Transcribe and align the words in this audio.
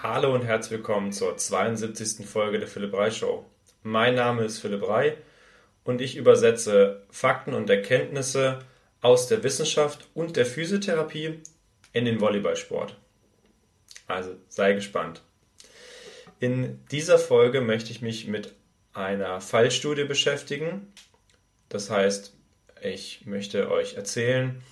Hallo 0.00 0.32
und 0.32 0.44
herzlich 0.44 0.78
willkommen 0.78 1.10
zur 1.10 1.36
72. 1.36 2.24
Folge 2.24 2.60
der 2.60 2.68
Philipp 2.68 2.94
Rey 2.94 3.10
Show. 3.10 3.44
Mein 3.82 4.14
Name 4.14 4.44
ist 4.44 4.60
Philipp 4.60 4.88
Rey 4.88 5.14
und 5.82 6.00
ich 6.00 6.14
übersetze 6.14 7.04
Fakten 7.10 7.52
und 7.52 7.68
Erkenntnisse 7.68 8.60
aus 9.00 9.26
der 9.26 9.42
Wissenschaft 9.42 10.08
und 10.14 10.36
der 10.36 10.46
Physiotherapie 10.46 11.40
in 11.92 12.04
den 12.04 12.20
Volleyballsport. 12.20 12.96
Also 14.06 14.36
sei 14.48 14.74
gespannt. 14.74 15.22
In 16.38 16.78
dieser 16.92 17.18
Folge 17.18 17.60
möchte 17.60 17.90
ich 17.90 18.00
mich 18.00 18.28
mit 18.28 18.54
einer 18.92 19.40
Fallstudie 19.40 20.04
beschäftigen. 20.04 20.92
Das 21.68 21.90
heißt, 21.90 22.36
ich 22.82 23.26
möchte 23.26 23.68
euch 23.68 23.94
erzählen, 23.94 24.62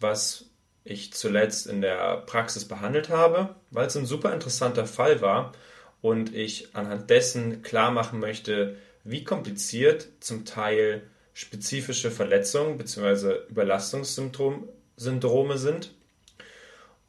was 0.00 0.49
ich 0.84 1.12
zuletzt 1.12 1.66
in 1.66 1.80
der 1.80 2.18
Praxis 2.18 2.66
behandelt 2.66 3.08
habe, 3.08 3.54
weil 3.70 3.86
es 3.86 3.96
ein 3.96 4.06
super 4.06 4.32
interessanter 4.32 4.86
Fall 4.86 5.20
war 5.20 5.52
und 6.00 6.34
ich 6.34 6.74
anhand 6.74 7.10
dessen 7.10 7.62
klar 7.62 7.90
machen 7.90 8.20
möchte, 8.20 8.76
wie 9.04 9.24
kompliziert 9.24 10.08
zum 10.20 10.44
Teil 10.44 11.02
spezifische 11.32 12.10
Verletzungen 12.10 12.78
bzw. 12.78 13.46
Überlastungssyndrome 13.48 15.58
sind 15.58 15.94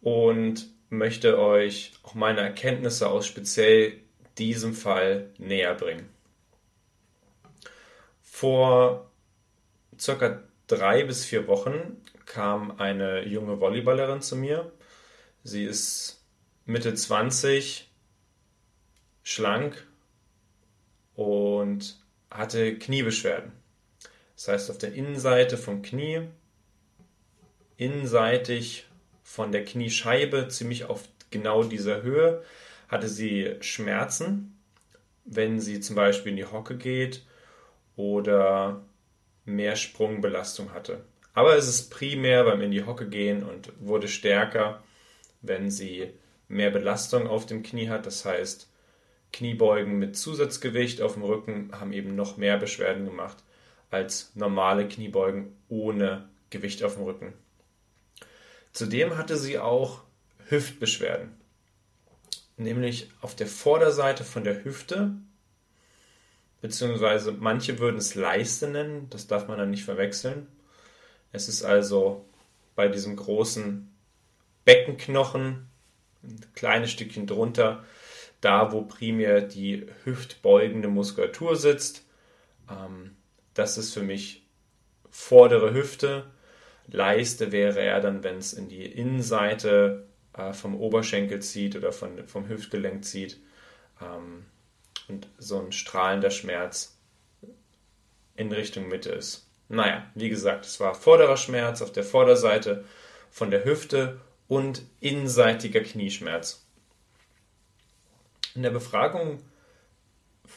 und 0.02 0.68
möchte 0.90 1.40
euch 1.40 1.94
auch 2.04 2.16
meine 2.16 2.42
Erkenntnisse 2.42 3.10
aus 3.10 3.28
speziell 3.28 3.94
diesem 4.38 4.74
Fall 4.74 5.30
näher 5.38 5.76
bringen. 5.76 6.10
Vor 8.22 9.10
circa 10.00 10.42
drei 10.68 11.04
bis 11.04 11.26
vier 11.26 11.48
Wochen 11.48 11.98
kam 12.32 12.80
eine 12.80 13.28
junge 13.28 13.60
Volleyballerin 13.60 14.22
zu 14.22 14.38
mir. 14.38 14.72
Sie 15.44 15.66
ist 15.66 16.24
Mitte 16.66 16.94
20, 16.94 17.92
schlank 19.22 19.86
und 21.14 22.00
hatte 22.30 22.78
Kniebeschwerden. 22.78 23.52
Das 24.36 24.48
heißt, 24.48 24.72
auf 24.72 24.78
der 24.78 24.94
Innenseite 24.94 25.58
vom 25.58 25.82
Knie, 25.82 26.30
innenseitig 27.76 28.88
von 29.24 29.52
der 29.52 29.66
Kniescheibe, 29.66 30.48
ziemlich 30.48 30.86
auf 30.86 31.10
genau 31.32 31.64
dieser 31.64 32.02
Höhe, 32.02 32.46
hatte 32.88 33.10
sie 33.10 33.58
Schmerzen, 33.60 34.58
wenn 35.26 35.60
sie 35.60 35.82
zum 35.82 35.98
Beispiel 35.98 36.32
in 36.32 36.38
die 36.38 36.46
Hocke 36.46 36.78
geht 36.78 37.26
oder 37.98 38.86
mehr 39.44 39.76
Sprungbelastung 39.76 40.74
hatte. 40.74 41.04
Aber 41.34 41.56
es 41.56 41.68
ist 41.68 41.90
primär 41.90 42.44
beim 42.44 42.62
in 42.62 42.72
die 42.72 42.86
Hocke 42.86 43.08
gehen 43.08 43.44
und 43.44 43.72
wurde 43.80 44.08
stärker, 44.08 44.84
wenn 45.42 45.72
sie 45.72 46.12
mehr 46.48 46.70
Belastung 46.70 47.28
auf 47.28 47.46
dem 47.46 47.64
Knie 47.64 47.90
hat. 47.90 48.06
Das 48.06 48.26
heißt, 48.26 48.68
Kniebeugen 49.32 49.98
mit 49.98 50.18
Zusatzgewicht 50.18 51.02
auf 51.02 51.14
dem 51.14 51.24
Rücken 51.24 51.72
haben 51.72 51.94
eben 51.94 52.16
noch 52.16 52.38
mehr 52.38 52.58
Beschwerden 52.58 53.06
gemacht 53.06 53.38
als 53.92 54.32
normale 54.36 54.88
Kniebeugen 54.88 55.54
ohne 55.70 56.30
Gewicht 56.50 56.84
auf 56.84 56.96
dem 56.96 57.04
Rücken. 57.04 57.34
Zudem 58.74 59.18
hatte 59.18 59.38
sie 59.38 59.60
auch 59.60 60.02
Hüftbeschwerden, 60.48 61.34
nämlich 62.58 63.10
auf 63.20 63.36
der 63.36 63.48
Vorderseite 63.48 64.24
von 64.24 64.46
der 64.46 64.64
Hüfte, 64.64 65.12
beziehungsweise 66.62 67.34
manche 67.34 67.80
würden 67.80 67.98
es 67.98 68.16
Leiste 68.16 68.70
nennen, 68.70 69.10
das 69.10 69.28
darf 69.28 69.48
man 69.48 69.58
dann 69.58 69.72
nicht 69.72 69.84
verwechseln. 69.84 70.48
Es 71.32 71.48
ist 71.48 71.64
also 71.64 72.26
bei 72.76 72.88
diesem 72.88 73.16
großen 73.16 73.90
Beckenknochen, 74.66 75.68
ein 76.24 76.46
kleines 76.56 76.92
Stückchen 76.92 77.28
drunter, 77.28 77.84
da 78.42 78.72
wo 78.72 78.82
primär 78.82 79.42
die 79.42 79.86
hüftbeugende 80.04 80.88
Muskulatur 80.88 81.56
sitzt. 81.56 82.04
Ähm, 82.70 83.16
das 83.54 83.78
ist 83.78 83.94
für 83.94 84.04
mich 84.04 84.48
vordere 85.10 85.74
Hüfte. 85.74 86.26
Leiste 86.88 87.52
wäre 87.52 87.82
er 87.82 88.02
dann, 88.02 88.24
wenn 88.24 88.38
es 88.38 88.54
in 88.54 88.68
die 88.68 88.86
Innenseite 88.86 90.08
äh, 90.34 90.54
vom 90.54 90.76
Oberschenkel 90.76 91.42
zieht 91.42 91.76
oder 91.76 91.92
von, 91.92 92.28
vom 92.28 92.48
Hüftgelenk 92.48 93.06
zieht. 93.06 93.40
Ähm, 94.02 94.46
und 95.08 95.28
so 95.38 95.60
ein 95.60 95.72
strahlender 95.72 96.32
Schmerz 96.32 96.98
in 98.36 98.52
Richtung 98.52 98.88
Mitte 98.88 99.10
ist. 99.10 99.51
Naja, 99.72 100.06
wie 100.16 100.28
gesagt, 100.28 100.66
es 100.66 100.82
war 100.82 100.94
vorderer 100.94 101.38
Schmerz 101.38 101.82
auf 101.82 101.94
der 101.94 102.04
Vorderseite 102.04 102.84
von 103.30 103.52
der 103.52 103.64
Hüfte 103.64 104.20
und 104.50 104.82
innenseitiger 105.00 105.80
Knieschmerz. 105.80 106.66
In 108.54 108.64
der 108.64 108.72
Befragung 108.72 109.40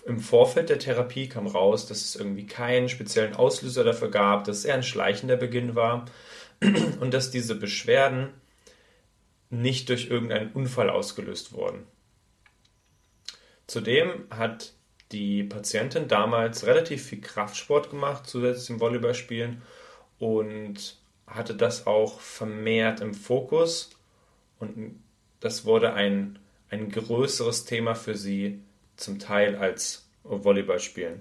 im 0.04 0.19
Vorfeld 0.19 0.69
der 0.69 0.80
Therapie 0.80 1.28
kam 1.28 1.47
raus, 1.47 1.86
dass 1.86 2.00
es 2.00 2.16
irgendwie 2.16 2.47
keinen 2.47 2.88
speziellen 2.88 3.36
Auslöser 3.36 3.84
dafür 3.84 4.10
gab, 4.10 4.42
dass 4.44 4.58
es 4.58 4.64
eher 4.64 4.75
ein 4.75 4.82
schleichender 4.82 5.36
Beginn 5.36 5.76
war 5.76 6.06
und 6.98 7.14
dass 7.14 7.31
diese 7.31 7.54
Beschwerden 7.54 8.31
nicht 9.48 9.91
durch 9.91 10.10
irgendeinen 10.10 10.50
Unfall 10.50 10.91
ausgelöst 10.91 11.52
wurden. 11.52 11.86
Zudem 13.69 14.25
hat 14.31 14.72
die 15.12 15.44
Patientin 15.44 16.09
damals 16.09 16.66
relativ 16.66 17.04
viel 17.04 17.20
Kraftsport 17.20 17.91
gemacht, 17.91 18.26
zusätzlich 18.26 18.66
zum 18.66 18.81
Volleyballspielen 18.81 19.62
und 20.19 20.97
hatte 21.26 21.54
das 21.54 21.87
auch 21.87 22.20
vermehrt 22.20 23.00
im 23.00 23.14
Fokus 23.14 23.91
und 24.59 25.03
das 25.41 25.64
wurde 25.64 25.93
ein, 25.94 26.38
ein 26.70 26.91
größeres 26.91 27.64
Thema 27.64 27.94
für 27.94 28.14
sie 28.14 28.60
zum 28.97 29.19
Teil 29.19 29.56
als 29.56 30.09
Volleyballspielen. 30.22 31.20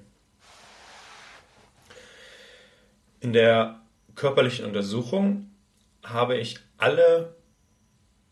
In 3.20 3.34
der 3.34 3.82
körperlichen 4.16 4.66
Untersuchung 4.66 5.50
habe 6.04 6.38
ich 6.38 6.60
alle 6.78 7.36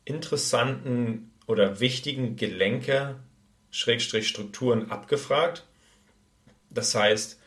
interessanten 0.05 1.31
oder 1.47 1.79
wichtigen 1.79 2.35
Gelenke 2.35 3.15
Schrägstrich 3.71 4.27
Strukturen 4.27 4.91
abgefragt. 4.91 5.65
Das 6.69 6.93
heißt, 6.93 7.39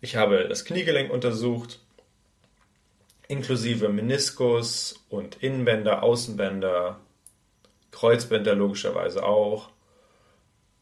ich 0.00 0.16
habe 0.16 0.48
das 0.48 0.64
Kniegelenk 0.64 1.10
untersucht, 1.10 1.80
inklusive 3.28 3.88
Meniskus 3.88 5.04
und 5.08 5.36
Innenbänder, 5.42 6.02
Außenbänder, 6.02 7.00
Kreuzbänder 7.90 8.54
logischerweise 8.54 9.24
auch. 9.24 9.70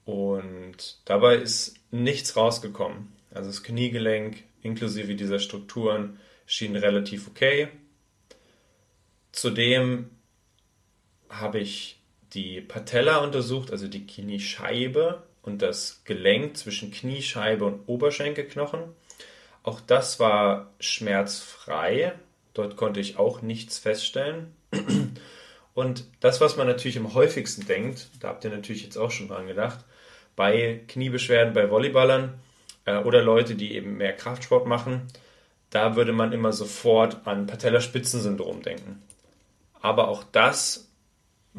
Und 0.04 0.98
dabei 1.04 1.36
ist 1.36 1.76
nichts 1.90 2.36
rausgekommen. 2.36 3.12
Also 3.30 3.50
das 3.50 3.62
Kniegelenk 3.62 4.44
inklusive 4.62 5.14
dieser 5.14 5.38
Strukturen 5.38 6.18
schien 6.46 6.76
relativ 6.76 7.28
okay. 7.28 7.68
Zudem 9.32 10.10
habe 11.28 11.58
ich 11.60 11.97
die 12.34 12.60
Patella 12.60 13.18
untersucht, 13.18 13.70
also 13.70 13.88
die 13.88 14.06
Kniescheibe 14.06 15.22
und 15.42 15.62
das 15.62 16.02
Gelenk 16.04 16.56
zwischen 16.56 16.90
Kniescheibe 16.90 17.64
und 17.64 17.80
Oberschenkelknochen. 17.86 18.80
Auch 19.62 19.80
das 19.80 20.20
war 20.20 20.70
schmerzfrei. 20.80 22.12
Dort 22.54 22.76
konnte 22.76 23.00
ich 23.00 23.18
auch 23.18 23.42
nichts 23.42 23.78
feststellen. 23.78 24.54
Und 25.74 26.04
das, 26.20 26.40
was 26.40 26.56
man 26.56 26.66
natürlich 26.66 26.98
am 26.98 27.14
häufigsten 27.14 27.66
denkt, 27.66 28.08
da 28.20 28.28
habt 28.28 28.44
ihr 28.44 28.50
natürlich 28.50 28.82
jetzt 28.82 28.96
auch 28.96 29.10
schon 29.10 29.28
dran 29.28 29.46
gedacht, 29.46 29.84
bei 30.34 30.80
Kniebeschwerden 30.88 31.54
bei 31.54 31.70
Volleyballern 31.70 32.34
äh, 32.84 32.96
oder 32.96 33.22
Leute, 33.22 33.54
die 33.54 33.74
eben 33.74 33.96
mehr 33.96 34.12
Kraftsport 34.12 34.66
machen, 34.66 35.02
da 35.70 35.96
würde 35.96 36.12
man 36.12 36.32
immer 36.32 36.52
sofort 36.52 37.26
an 37.26 37.46
Patellaspitzensyndrom 37.46 38.62
denken. 38.62 39.02
Aber 39.80 40.08
auch 40.08 40.24
das 40.24 40.87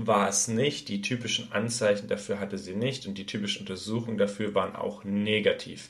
war 0.08 0.30
es 0.30 0.48
nicht. 0.48 0.90
Die 0.90 1.02
typischen 1.02 1.52
Anzeichen 1.52 2.08
dafür 2.08 2.40
hatte 2.40 2.58
sie 2.58 2.76
nicht 2.76 3.06
und 3.06 3.18
die 3.18 3.26
typischen 3.26 3.62
Untersuchungen 3.62 4.18
dafür 4.18 4.56
waren 4.56 4.76
auch 4.76 5.04
negativ. 5.04 5.90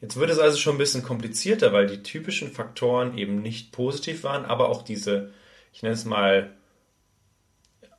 Jetzt 0.00 0.16
wird 0.16 0.30
es 0.30 0.38
also 0.38 0.58
schon 0.58 0.74
ein 0.74 0.78
bisschen 0.78 1.04
komplizierter, 1.04 1.72
weil 1.72 1.86
die 1.86 2.02
typischen 2.02 2.50
Faktoren 2.50 3.16
eben 3.16 3.40
nicht 3.40 3.70
positiv 3.70 4.24
waren, 4.24 4.44
aber 4.44 4.68
auch 4.68 4.82
diese, 4.82 5.32
ich 5.72 5.82
nenne 5.82 5.94
es 5.94 6.04
mal 6.04 6.52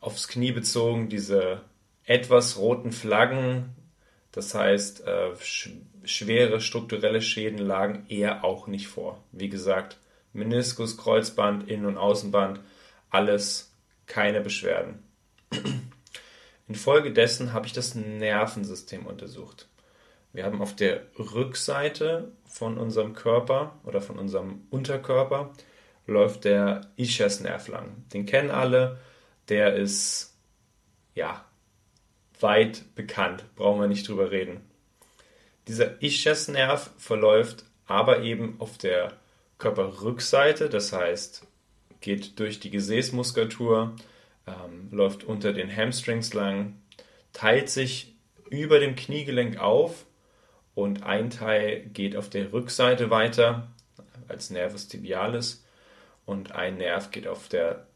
aufs 0.02 0.28
Knie 0.28 0.52
bezogen, 0.52 1.08
diese 1.08 1.62
etwas 2.04 2.58
roten 2.58 2.92
Flaggen, 2.92 3.70
das 4.34 4.54
heißt, 4.54 5.08
äh, 5.08 5.32
schwere 6.04 6.60
strukturelle 6.60 7.22
Schäden 7.22 7.60
lagen 7.60 8.06
eher 8.10 8.44
auch 8.44 8.68
nicht 8.68 8.88
vor. 8.88 9.24
Wie 9.32 9.48
gesagt, 9.48 9.98
Meniskus, 10.34 10.98
Kreuzband, 10.98 11.70
Innen- 11.70 11.86
und 11.86 11.98
Außenband 11.98 12.60
alles 13.14 13.72
keine 14.06 14.42
Beschwerden. 14.42 15.04
Infolgedessen 16.68 17.54
habe 17.54 17.68
ich 17.68 17.74
das 17.74 17.96
Nervensystem 17.96 19.06
untersucht. 19.06 19.68
Wir 20.32 20.46
haben 20.46 20.62
auf 20.62 20.76
der 20.76 21.02
Rückseite 21.18 22.32
von 22.46 22.78
unserem 22.78 23.14
Körper 23.14 23.80
oder 23.84 24.02
von 24.02 24.18
unserem 24.18 24.66
Unterkörper 24.72 25.54
läuft 26.08 26.46
der 26.46 26.82
Ischiasnerv 26.98 27.68
lang. 27.68 28.04
Den 28.14 28.26
kennen 28.26 28.50
alle. 28.50 29.00
Der 29.50 29.76
ist 29.76 30.36
ja, 31.14 31.46
weit 32.40 32.96
bekannt, 32.96 33.46
brauchen 33.56 33.82
wir 33.82 33.88
nicht 33.88 34.08
drüber 34.08 34.32
reden. 34.32 34.62
Dieser 35.68 36.02
Ischiasnerv 36.02 36.90
verläuft 36.98 37.66
aber 37.86 38.22
eben 38.22 38.56
auf 38.60 38.78
der 38.78 39.14
Körperrückseite, 39.60 40.70
das 40.70 40.92
heißt, 40.92 41.46
geht 42.04 42.40
durch 42.40 42.60
die 42.60 42.70
Gesäßmuskulatur, 42.70 43.96
ähm, 44.46 44.90
läuft 44.92 45.24
unter 45.24 45.54
den 45.54 45.76
Hamstrings 45.76 46.34
lang, 46.34 46.76
teilt 47.32 47.70
sich 47.70 48.16
über 48.50 48.80
dem 48.80 48.96
Kniegelenk 48.96 49.58
auf 49.58 50.06
und 50.76 51.04
ein 51.04 51.32
Teil 51.32 51.86
geht 51.94 52.16
auf 52.16 52.30
der 52.30 52.54
Rückseite 52.54 53.10
weiter 53.10 53.72
als 54.28 54.52
Nervus 54.52 54.88
tibialis 54.88 55.66
und 56.26 56.52
ein 56.52 56.78
Nerv 56.78 57.10
geht 57.10 57.28
auf 57.28 57.48
der, 57.48 57.88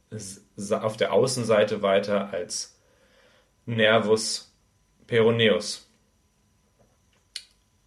auf 0.71 0.97
der 0.97 1.13
Außenseite 1.13 1.81
weiter 1.81 2.31
als 2.31 2.79
Nervus 3.65 4.53
peroneus. 5.05 5.89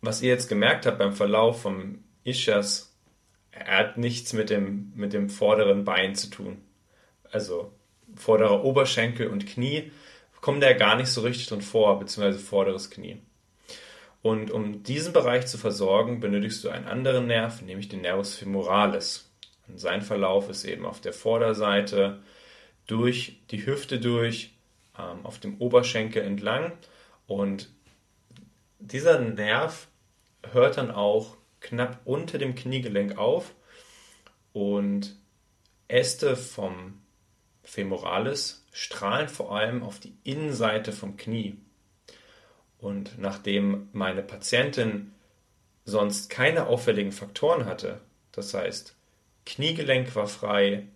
Was 0.03 0.23
ihr 0.23 0.31
jetzt 0.31 0.49
gemerkt 0.49 0.87
habt 0.87 0.99
beim 0.99 1.13
Verlauf 1.13 1.63
vom 1.63 2.05
Ischias, 2.25 2.90
er 3.53 3.79
hat 3.79 3.99
nichts 3.99 4.33
mit 4.33 4.51
dem, 4.51 4.93
mit 4.95 5.13
dem 5.13 5.29
vorderen 5.29 5.85
Bein 5.85 6.15
zu 6.15 6.29
tun. 6.29 6.63
Also 7.31 7.73
vorderer 8.15 8.65
Oberschenkel 8.65 9.29
und 9.29 9.47
Knie 9.47 9.91
kommt 10.41 10.63
er 10.63 10.75
gar 10.75 10.97
nicht 10.97 11.09
so 11.09 11.21
richtig 11.21 11.47
drin 11.47 11.63
vor, 11.63 11.99
beziehungsweise 11.99 12.39
vorderes 12.39 12.91
Knie. 12.91 13.21
Und 14.23 14.51
um 14.51 14.83
diesen 14.83 15.13
Bereich 15.13 15.47
zu 15.47 15.59
versorgen, 15.59 16.21
benötigst 16.21 16.63
du 16.65 16.69
einen 16.69 16.87
anderen 16.87 17.27
Nerv, 17.27 17.63
nämlich 17.63 17.89
den 17.89 18.03
Nervus 18.03 18.35
femoralis. 18.35 19.31
Und 19.69 19.79
sein 19.79 20.03
Verlauf 20.03 20.51
ist 20.51 20.65
eben 20.65 20.85
auf 20.85 21.01
der 21.01 21.13
Vorderseite 21.13 22.21
durch 22.87 23.41
die 23.51 23.65
Hüfte 23.65 23.99
durch, 23.99 24.53
ähm, 24.99 25.25
auf 25.25 25.39
dem 25.39 25.59
Oberschenkel 25.59 26.23
entlang. 26.23 26.73
Und 27.27 27.71
dieser 28.79 29.21
Nerv 29.21 29.89
hört 30.53 30.77
dann 30.77 30.91
auch 30.91 31.37
knapp 31.61 32.01
unter 32.05 32.39
dem 32.39 32.55
Kniegelenk 32.55 33.19
auf 33.19 33.55
und 34.53 35.17
Äste 35.89 36.37
vom 36.37 37.01
Femoralis 37.63 38.65
strahlen 38.73 39.29
vor 39.29 39.55
allem 39.57 39.83
auf 39.83 40.01
die 40.01 40.15
Innenseite 40.25 40.93
vom 40.93 41.17
Knie. 41.17 41.59
Und 42.79 43.19
nachdem 43.19 43.89
meine 43.93 44.23
Patientin 44.23 45.13
sonst 45.85 46.31
keine 46.31 46.67
auffälligen 46.67 47.13
Faktoren 47.13 47.67
hatte, 47.67 48.01
das 48.33 48.55
heißt, 48.55 48.97
Kniegelenk 49.45 50.15
war 50.15 50.29
frei, 50.29 50.87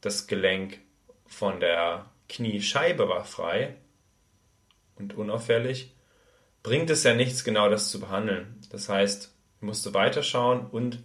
das 0.00 0.26
Gelenk 0.26 0.78
von 1.26 1.60
der 1.60 2.10
Kniescheibe 2.28 3.08
war 3.08 3.24
frei 3.24 3.76
und 4.96 5.14
unauffällig, 5.14 5.94
bringt 6.62 6.90
es 6.90 7.02
ja 7.02 7.14
nichts, 7.14 7.44
genau 7.44 7.68
das 7.68 7.90
zu 7.90 8.00
behandeln. 8.00 8.60
Das 8.70 8.88
heißt, 8.88 9.33
musste 9.64 9.94
weiterschauen 9.94 10.66
und 10.66 11.00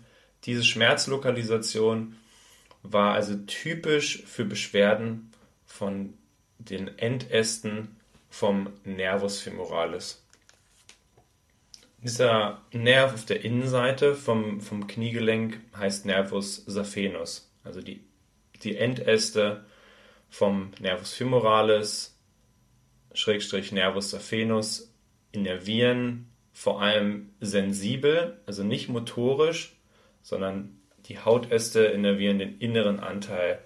diese 0.45 0.63
Schmerzlokalisation 0.63 2.15
war 2.83 3.13
also 3.13 3.35
typisch 3.35 4.23
für 4.25 4.45
Beschwerden 4.45 5.31
von 5.65 6.13
den 6.57 6.97
Endästen 6.97 7.97
vom 8.29 8.69
Nervus 8.83 9.41
femoralis. 9.41 10.23
Dieser 12.01 12.61
Nerv 12.71 13.13
auf 13.13 13.25
der 13.25 13.43
Innenseite 13.43 14.15
vom, 14.15 14.61
vom 14.61 14.87
Kniegelenk 14.87 15.59
heißt 15.75 16.05
Nervus 16.05 16.63
saphenus, 16.65 17.51
also 17.63 17.81
die, 17.81 18.01
die 18.63 18.77
Endäste 18.77 19.65
vom 20.29 20.71
Nervus 20.79 21.13
femoralis, 21.13 22.17
Schrägstrich 23.13 23.73
Nervus 23.73 24.11
saphenus, 24.11 24.93
innervieren 25.31 26.28
vor 26.59 26.81
allem 26.81 27.29
sensibel, 27.39 28.37
also 28.45 28.63
nicht 28.63 28.89
motorisch, 28.89 29.77
sondern 30.21 30.77
die 31.05 31.17
Hautäste 31.17 31.85
innervieren 31.85 32.37
den 32.37 32.59
inneren 32.59 32.99
Anteil 32.99 33.59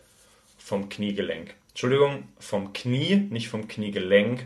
vom 0.60 0.90
Kniegelenk. 0.90 1.56
Entschuldigung, 1.69 2.28
vom 2.38 2.72
Knie, 2.72 3.16
nicht 3.16 3.50
vom 3.50 3.68
Kniegelenk. 3.68 4.45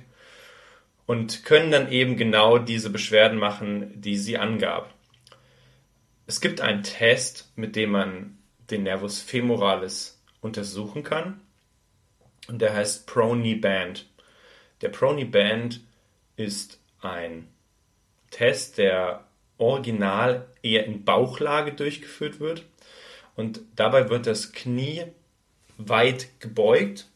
Und 1.05 1.43
können 1.43 1.71
dann 1.71 1.91
eben 1.91 2.15
genau 2.15 2.57
diese 2.57 2.89
Beschwerden 2.89 3.37
machen, 3.37 3.91
die 3.99 4.15
sie 4.15 4.37
angab. 4.37 4.93
Es 6.25 6.39
gibt 6.39 6.61
einen 6.61 6.83
Test, 6.83 7.51
mit 7.57 7.75
dem 7.75 7.91
man 7.91 8.37
den 8.71 8.83
Nervus 8.83 9.19
femoralis 9.19 10.23
untersuchen 10.39 11.03
kann. 11.03 11.41
Und 12.47 12.61
der 12.61 12.73
heißt 12.73 13.07
Prony 13.07 13.55
Band. 13.55 14.07
Der 14.79 14.87
Prony 14.87 15.25
Band 15.25 15.81
ist 16.37 16.79
ein 17.01 17.49
Test, 18.31 18.77
der 18.77 19.25
original 19.57 20.47
eher 20.61 20.85
in 20.85 21.03
Bauchlage 21.03 21.73
durchgeführt 21.73 22.39
wird. 22.39 22.63
Und 23.35 23.61
dabei 23.75 24.09
wird 24.09 24.27
das 24.27 24.51
Knie 24.51 25.03
weit 25.77 26.39
gebeugt, 26.39 27.07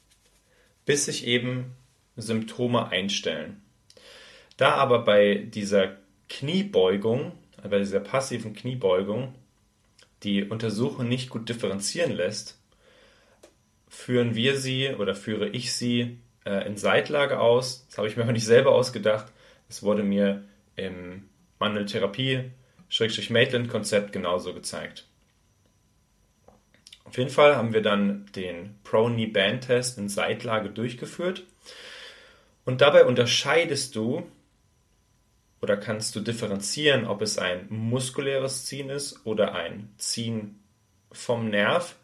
bis 0.86 1.06
sich 1.06 1.26
eben 1.26 1.76
Symptome 2.16 2.90
einstellen. 2.90 3.62
Da 4.58 4.76
aber 4.76 5.04
bei 5.04 5.36
dieser 5.36 5.98
Kniebeugung, 6.30 7.32
bei 7.68 7.80
dieser 7.80 8.00
passiven 8.00 8.54
Kniebeugung, 8.54 9.34
die 10.24 10.44
Untersuchung 10.44 11.08
nicht 11.08 11.30
gut 11.30 11.50
differenzieren 11.50 12.12
lässt, 12.12 12.60
führen 13.90 14.36
wir 14.36 14.58
sie 14.58 14.90
oder 14.90 15.16
führe 15.16 15.50
ich 15.50 15.74
sie 15.74 16.20
äh, 16.46 16.66
in 16.68 16.78
Seitlage 16.78 17.40
aus. 17.40 17.86
Das 17.88 17.98
habe 17.98 18.08
ich 18.08 18.16
mir 18.16 18.24
aber 18.24 18.32
nicht 18.32 18.46
selber 18.46 18.72
ausgedacht. 18.72 19.32
Das 19.68 19.84
wurde 19.84 20.04
mir 20.04 20.44
im 20.86 21.30
Mandeltherapie 21.60 22.52
Maitland-Konzept 23.30 24.12
genauso 24.12 24.54
gezeigt. 24.54 25.08
Auf 27.06 27.18
jeden 27.18 27.30
Fall 27.30 27.56
haben 27.56 27.74
wir 27.74 27.82
dann 27.82 28.26
den 28.36 28.80
Pro-Knee-Band-Test 28.84 29.98
in 29.98 30.10
Seitlage 30.10 30.70
durchgeführt. 30.70 31.46
Und 32.64 32.82
dabei 32.82 33.06
unterscheidest 33.06 33.96
du 33.96 34.24
oder 35.62 35.78
kannst 35.78 36.16
du 36.16 36.22
differenzieren, 36.22 37.06
ob 37.06 37.22
es 37.22 37.38
ein 37.38 37.68
muskuläres 37.70 38.66
Ziehen 38.66 38.90
ist 38.90 39.26
oder 39.26 39.54
ein 39.54 39.94
Ziehen 39.98 40.60
vom 41.12 41.50
Nerv, 41.50 41.96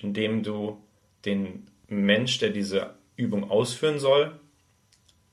indem 0.00 0.42
du 0.42 0.82
den 1.24 1.70
Mensch, 1.88 2.38
der 2.38 2.50
diese 2.50 2.94
Übung 3.16 3.50
ausführen 3.50 3.98
soll, 3.98 4.38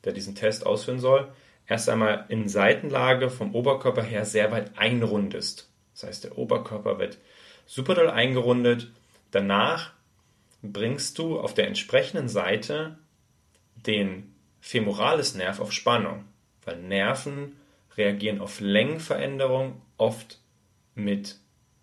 der 0.04 0.12
diesen 0.12 0.34
Test 0.34 0.66
ausführen 0.66 1.00
soll, 1.00 1.32
erst 1.66 1.88
einmal 1.88 2.26
in 2.28 2.48
Seitenlage 2.48 3.30
vom 3.30 3.54
Oberkörper 3.54 4.02
her 4.02 4.24
sehr 4.24 4.50
weit 4.50 4.78
einrundest. 4.78 5.70
Das 5.92 6.04
heißt, 6.04 6.24
der 6.24 6.38
Oberkörper 6.38 6.98
wird 6.98 7.18
super 7.66 7.94
doll 7.94 8.10
eingerundet. 8.10 8.90
Danach 9.30 9.92
bringst 10.62 11.18
du 11.18 11.38
auf 11.38 11.54
der 11.54 11.66
entsprechenden 11.66 12.28
Seite 12.28 12.98
den 13.76 14.34
femorales 14.60 15.34
Nerv 15.34 15.60
auf 15.60 15.72
Spannung, 15.72 16.24
weil 16.64 16.80
Nerven 16.80 17.56
reagieren 17.96 18.40
auf 18.40 18.60
Längenveränderung 18.60 19.80
oft 19.98 20.40
mit 20.94 21.36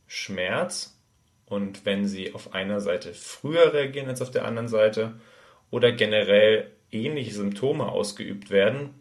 Schmerz 0.07 0.99
und 1.45 1.85
wenn 1.85 2.07
sie 2.07 2.33
auf 2.33 2.53
einer 2.53 2.81
Seite 2.81 3.13
früher 3.13 3.73
reagieren 3.73 4.09
als 4.09 4.21
auf 4.21 4.31
der 4.31 4.45
anderen 4.45 4.67
Seite 4.67 5.19
oder 5.69 5.91
generell 5.91 6.71
ähnliche 6.91 7.33
Symptome 7.33 7.87
ausgeübt 7.87 8.49
werden, 8.49 9.00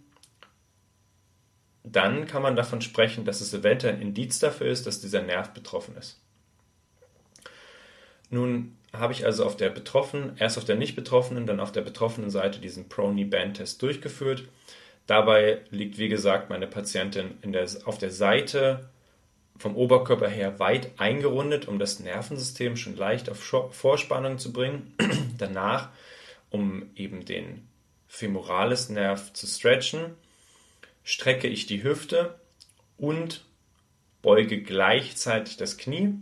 dann 1.82 2.26
kann 2.26 2.42
man 2.42 2.56
davon 2.56 2.80
sprechen, 2.80 3.24
dass 3.24 3.40
es 3.40 3.54
eventuell 3.54 3.94
ein 3.94 4.02
Indiz 4.02 4.38
dafür 4.38 4.68
ist, 4.68 4.86
dass 4.86 5.00
dieser 5.00 5.22
Nerv 5.22 5.50
betroffen 5.50 5.96
ist. 5.96 6.20
Nun 8.28 8.76
habe 8.92 9.12
ich 9.12 9.24
also 9.24 9.44
auf 9.44 9.56
der 9.56 9.70
betroffenen, 9.70 10.36
erst 10.38 10.58
auf 10.58 10.64
der 10.64 10.76
nicht 10.76 10.96
betroffenen, 10.96 11.46
dann 11.46 11.60
auf 11.60 11.72
der 11.72 11.82
betroffenen 11.82 12.30
Seite 12.30 12.60
diesen 12.60 12.88
Pro-Knee-Band-Test 12.88 13.80
durchgeführt. 13.82 14.44
Dabei 15.06 15.62
liegt, 15.70 15.98
wie 15.98 16.08
gesagt, 16.08 16.50
meine 16.50 16.66
Patientin 16.66 17.34
der, 17.44 17.68
auf 17.84 17.98
der 17.98 18.10
Seite 18.10 18.88
vom 19.56 19.76
Oberkörper 19.76 20.28
her 20.28 20.58
weit 20.58 20.90
eingerundet, 20.98 21.68
um 21.68 21.78
das 21.78 22.00
Nervensystem 22.00 22.76
schon 22.76 22.96
leicht 22.96 23.28
auf 23.28 23.38
Vorspannung 23.38 24.38
zu 24.38 24.52
bringen. 24.52 24.94
Danach, 25.38 25.90
um 26.50 26.90
eben 26.96 27.24
den 27.24 27.68
femorales 28.06 28.88
Nerv 28.88 29.32
zu 29.32 29.46
stretchen, 29.46 30.14
strecke 31.10 31.48
ich 31.48 31.66
die 31.66 31.82
Hüfte 31.82 32.38
und 32.96 33.44
beuge 34.22 34.62
gleichzeitig 34.62 35.56
das 35.56 35.76
Knie. 35.76 36.14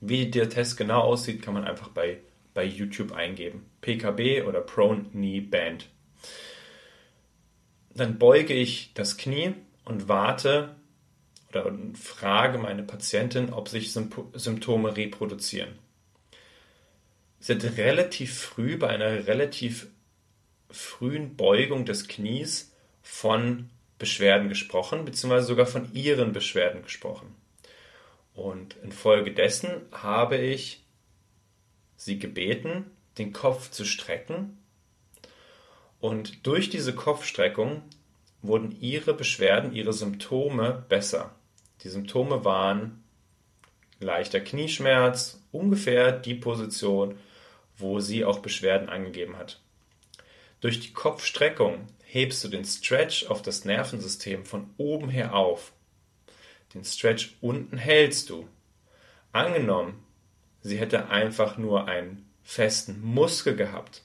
Wie 0.00 0.30
der 0.30 0.48
Test 0.48 0.76
genau 0.76 1.00
aussieht, 1.00 1.42
kann 1.42 1.54
man 1.54 1.64
einfach 1.64 1.88
bei, 1.88 2.20
bei 2.54 2.64
YouTube 2.64 3.10
eingeben. 3.10 3.66
PKB 3.80 4.46
oder 4.46 4.60
Prone 4.60 5.06
Knee 5.10 5.40
Band. 5.40 5.88
Dann 7.94 8.16
beuge 8.16 8.54
ich 8.54 8.94
das 8.94 9.16
Knie 9.16 9.54
und 9.84 10.06
warte 10.06 10.76
oder 11.48 11.72
frage 11.94 12.58
meine 12.58 12.84
Patientin, 12.84 13.52
ob 13.52 13.68
sich 13.68 13.92
Symptome 13.92 14.96
reproduzieren. 14.96 15.70
Hat 17.48 17.76
relativ 17.76 18.38
früh 18.38 18.76
bei 18.76 18.88
einer 18.88 19.26
relativ 19.26 19.88
frühen 20.70 21.36
Beugung 21.36 21.84
des 21.86 22.06
Knies 22.06 22.75
von 23.06 23.70
Beschwerden 23.98 24.48
gesprochen, 24.48 25.04
beziehungsweise 25.04 25.46
sogar 25.46 25.66
von 25.66 25.94
ihren 25.94 26.32
Beschwerden 26.32 26.82
gesprochen. 26.82 27.34
Und 28.34 28.76
infolgedessen 28.82 29.70
habe 29.92 30.36
ich 30.36 30.84
sie 31.96 32.18
gebeten, 32.18 32.90
den 33.16 33.32
Kopf 33.32 33.70
zu 33.70 33.84
strecken. 33.84 34.58
Und 36.00 36.46
durch 36.46 36.68
diese 36.68 36.94
Kopfstreckung 36.94 37.82
wurden 38.42 38.76
ihre 38.80 39.14
Beschwerden, 39.14 39.72
ihre 39.72 39.92
Symptome 39.92 40.84
besser. 40.88 41.34
Die 41.84 41.88
Symptome 41.88 42.44
waren 42.44 43.04
leichter 44.00 44.40
Knieschmerz, 44.40 45.40
ungefähr 45.52 46.12
die 46.12 46.34
Position, 46.34 47.16
wo 47.78 48.00
sie 48.00 48.24
auch 48.24 48.40
Beschwerden 48.40 48.88
angegeben 48.88 49.38
hat. 49.38 49.60
Durch 50.60 50.80
die 50.80 50.92
Kopfstreckung 50.92 51.86
hebst 52.16 52.42
du 52.42 52.48
den 52.48 52.64
Stretch 52.64 53.26
auf 53.26 53.42
das 53.42 53.66
Nervensystem 53.66 54.46
von 54.46 54.70
oben 54.78 55.10
her 55.10 55.34
auf. 55.34 55.72
Den 56.72 56.82
Stretch 56.82 57.36
unten 57.42 57.76
hältst 57.76 58.30
du. 58.30 58.48
Angenommen, 59.32 60.02
sie 60.62 60.78
hätte 60.78 61.10
einfach 61.10 61.58
nur 61.58 61.88
einen 61.88 62.26
festen 62.42 63.02
Muskel 63.02 63.54
gehabt, 63.54 64.02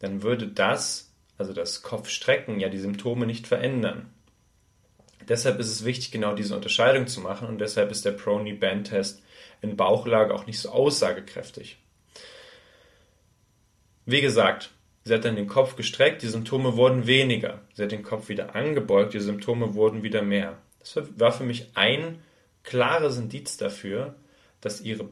dann 0.00 0.22
würde 0.22 0.46
das, 0.46 1.10
also 1.38 1.54
das 1.54 1.80
Kopfstrecken, 1.80 2.60
ja 2.60 2.68
die 2.68 2.78
Symptome 2.78 3.24
nicht 3.24 3.46
verändern. 3.46 4.12
Deshalb 5.26 5.58
ist 5.58 5.68
es 5.68 5.86
wichtig, 5.86 6.10
genau 6.10 6.34
diese 6.34 6.54
Unterscheidung 6.54 7.06
zu 7.06 7.20
machen 7.20 7.48
und 7.48 7.62
deshalb 7.62 7.90
ist 7.90 8.04
der 8.04 8.12
Prony-Band-Test 8.12 9.22
in 9.62 9.74
Bauchlage 9.74 10.34
auch 10.34 10.44
nicht 10.44 10.58
so 10.58 10.68
aussagekräftig. 10.68 11.78
Wie 14.04 14.20
gesagt, 14.20 14.70
sie 15.04 15.14
hat 15.14 15.24
dann 15.24 15.36
den 15.36 15.48
Kopf 15.48 15.76
gestreckt, 15.76 16.22
die 16.22 16.28
Symptome 16.28 16.76
wurden 16.76 17.06
weniger. 17.06 17.60
Sie 17.74 17.82
hat 17.82 17.92
den 17.92 18.02
Kopf 18.02 18.28
wieder 18.28 18.54
angebeugt, 18.54 19.14
die 19.14 19.20
Symptome 19.20 19.74
wurden 19.74 20.02
wieder 20.02 20.22
mehr. 20.22 20.58
Das 20.78 20.96
war 21.16 21.32
für 21.32 21.44
mich 21.44 21.68
ein 21.74 22.20
klares 22.62 23.18
Indiz 23.18 23.56
dafür, 23.56 24.14
dass 24.60 24.80
ihre 24.80 25.08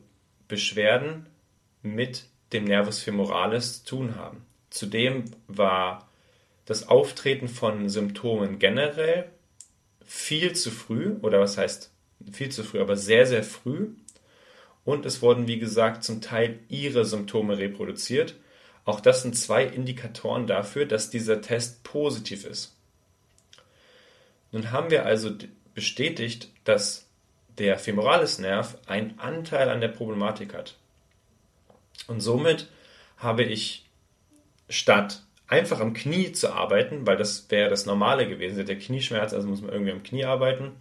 Beschwerden 0.46 1.26
mit 1.82 2.24
dem 2.52 2.64
Nervus 2.64 3.02
femoralis 3.02 3.84
zu 3.84 3.96
tun 3.96 4.16
haben. 4.16 4.44
Zudem 4.70 5.24
war 5.46 6.08
das 6.64 6.88
Auftreten 6.88 7.48
von 7.48 7.88
Symptomen 7.88 8.58
generell 8.58 9.30
viel 10.04 10.54
zu 10.54 10.70
früh, 10.70 11.16
oder 11.22 11.40
was 11.40 11.58
heißt 11.58 11.90
viel 12.32 12.50
zu 12.50 12.64
früh, 12.64 12.80
aber 12.80 12.96
sehr, 12.96 13.26
sehr 13.26 13.44
früh. 13.44 13.88
Und 14.84 15.06
es 15.06 15.20
wurden, 15.22 15.46
wie 15.46 15.58
gesagt, 15.58 16.02
zum 16.04 16.20
Teil 16.20 16.60
ihre 16.68 17.04
Symptome 17.04 17.58
reproduziert. 17.58 18.36
Auch 18.88 19.00
das 19.00 19.20
sind 19.20 19.36
zwei 19.36 19.64
Indikatoren 19.64 20.46
dafür, 20.46 20.86
dass 20.86 21.10
dieser 21.10 21.42
Test 21.42 21.82
positiv 21.84 22.46
ist. 22.46 22.74
Nun 24.50 24.72
haben 24.72 24.90
wir 24.90 25.04
also 25.04 25.30
bestätigt, 25.74 26.48
dass 26.64 27.06
der 27.58 27.78
Femoralisnerv 27.78 28.78
einen 28.86 29.18
Anteil 29.18 29.68
an 29.68 29.82
der 29.82 29.88
Problematik 29.88 30.54
hat. 30.54 30.78
Und 32.06 32.22
somit 32.22 32.70
habe 33.18 33.42
ich 33.42 33.84
statt 34.70 35.22
einfach 35.48 35.80
am 35.80 35.92
Knie 35.92 36.32
zu 36.32 36.50
arbeiten, 36.54 37.06
weil 37.06 37.18
das 37.18 37.50
wäre 37.50 37.68
das 37.68 37.84
Normale 37.84 38.26
gewesen, 38.26 38.64
der 38.64 38.78
Knieschmerz, 38.78 39.34
also 39.34 39.48
muss 39.48 39.60
man 39.60 39.70
irgendwie 39.70 39.92
am 39.92 40.02
Knie 40.02 40.24
arbeiten, 40.24 40.72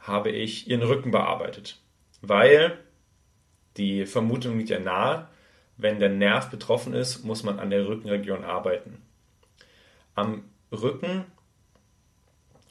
habe 0.00 0.28
ich 0.28 0.68
ihren 0.68 0.82
Rücken 0.82 1.10
bearbeitet. 1.10 1.78
Weil 2.20 2.76
die 3.78 4.04
Vermutung 4.04 4.58
liegt 4.58 4.68
ja 4.68 4.78
nahe, 4.78 5.28
wenn 5.76 6.00
der 6.00 6.08
Nerv 6.08 6.50
betroffen 6.50 6.94
ist, 6.94 7.24
muss 7.24 7.42
man 7.42 7.58
an 7.58 7.70
der 7.70 7.86
Rückenregion 7.86 8.44
arbeiten. 8.44 9.02
Am 10.14 10.44
Rücken 10.72 11.24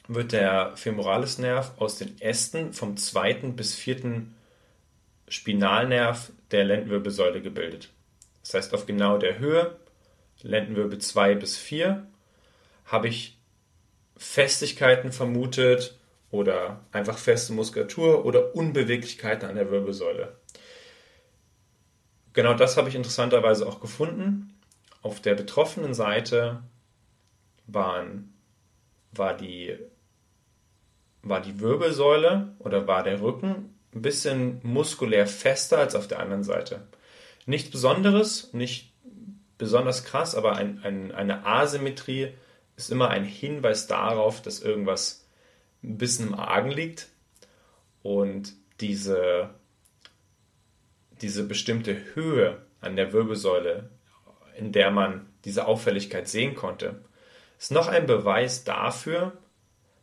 wird 0.08 0.32
der 0.32 0.76
Femoralisnerv 0.76 1.72
aus 1.78 1.98
den 1.98 2.20
Ästen 2.20 2.72
vom 2.72 2.96
zweiten 2.96 3.56
bis 3.56 3.74
vierten 3.74 4.34
Spinalnerv 5.28 6.32
der 6.50 6.64
Lendenwirbelsäule 6.64 7.42
gebildet. 7.42 7.90
Das 8.42 8.54
heißt, 8.54 8.74
auf 8.74 8.86
genau 8.86 9.18
der 9.18 9.38
Höhe 9.38 9.76
Lendenwirbel 10.42 10.98
2 10.98 11.34
bis 11.34 11.56
4 11.56 12.06
habe 12.84 13.08
ich 13.08 13.38
Festigkeiten 14.16 15.12
vermutet 15.12 15.98
oder 16.30 16.80
einfach 16.92 17.18
feste 17.18 17.52
Muskulatur 17.52 18.24
oder 18.24 18.54
Unbeweglichkeiten 18.54 19.48
an 19.48 19.56
der 19.56 19.70
Wirbelsäule. 19.70 20.36
Genau 22.36 22.52
das 22.52 22.76
habe 22.76 22.90
ich 22.90 22.94
interessanterweise 22.94 23.66
auch 23.66 23.80
gefunden. 23.80 24.52
Auf 25.00 25.20
der 25.20 25.34
betroffenen 25.34 25.94
Seite 25.94 26.62
waren, 27.66 28.34
war, 29.10 29.34
die, 29.34 29.78
war 31.22 31.40
die 31.40 31.60
Wirbelsäule 31.60 32.54
oder 32.58 32.86
war 32.86 33.02
der 33.02 33.22
Rücken 33.22 33.74
ein 33.94 34.02
bisschen 34.02 34.60
muskulär 34.62 35.26
fester 35.26 35.78
als 35.78 35.94
auf 35.94 36.08
der 36.08 36.20
anderen 36.20 36.44
Seite. 36.44 36.86
Nichts 37.46 37.70
Besonderes, 37.70 38.52
nicht 38.52 38.92
besonders 39.56 40.04
krass, 40.04 40.34
aber 40.34 40.56
ein, 40.56 40.80
ein, 40.82 41.12
eine 41.12 41.46
Asymmetrie 41.46 42.34
ist 42.76 42.90
immer 42.90 43.08
ein 43.08 43.24
Hinweis 43.24 43.86
darauf, 43.86 44.42
dass 44.42 44.60
irgendwas 44.60 45.26
ein 45.82 45.96
bisschen 45.96 46.26
im 46.28 46.34
Argen 46.34 46.70
liegt. 46.70 47.08
Und 48.02 48.52
diese, 48.82 49.54
diese 51.22 51.44
bestimmte 51.44 52.14
Höhe 52.14 52.62
an 52.80 52.96
der 52.96 53.12
Wirbelsäule, 53.12 53.90
in 54.56 54.72
der 54.72 54.90
man 54.90 55.26
diese 55.44 55.66
Auffälligkeit 55.66 56.28
sehen 56.28 56.54
konnte, 56.54 57.04
ist 57.58 57.72
noch 57.72 57.88
ein 57.88 58.06
Beweis 58.06 58.64
dafür, 58.64 59.32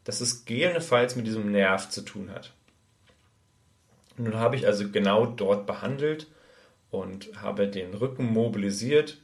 dass 0.03 0.21
es 0.21 0.45
gegebenenfalls 0.45 1.15
mit 1.15 1.27
diesem 1.27 1.51
Nerv 1.51 1.89
zu 1.89 2.01
tun 2.01 2.31
hat. 2.31 2.53
Nun 4.17 4.35
habe 4.35 4.55
ich 4.55 4.67
also 4.67 4.89
genau 4.89 5.25
dort 5.25 5.65
behandelt 5.65 6.27
und 6.91 7.41
habe 7.41 7.67
den 7.67 7.93
Rücken 7.93 8.25
mobilisiert 8.25 9.17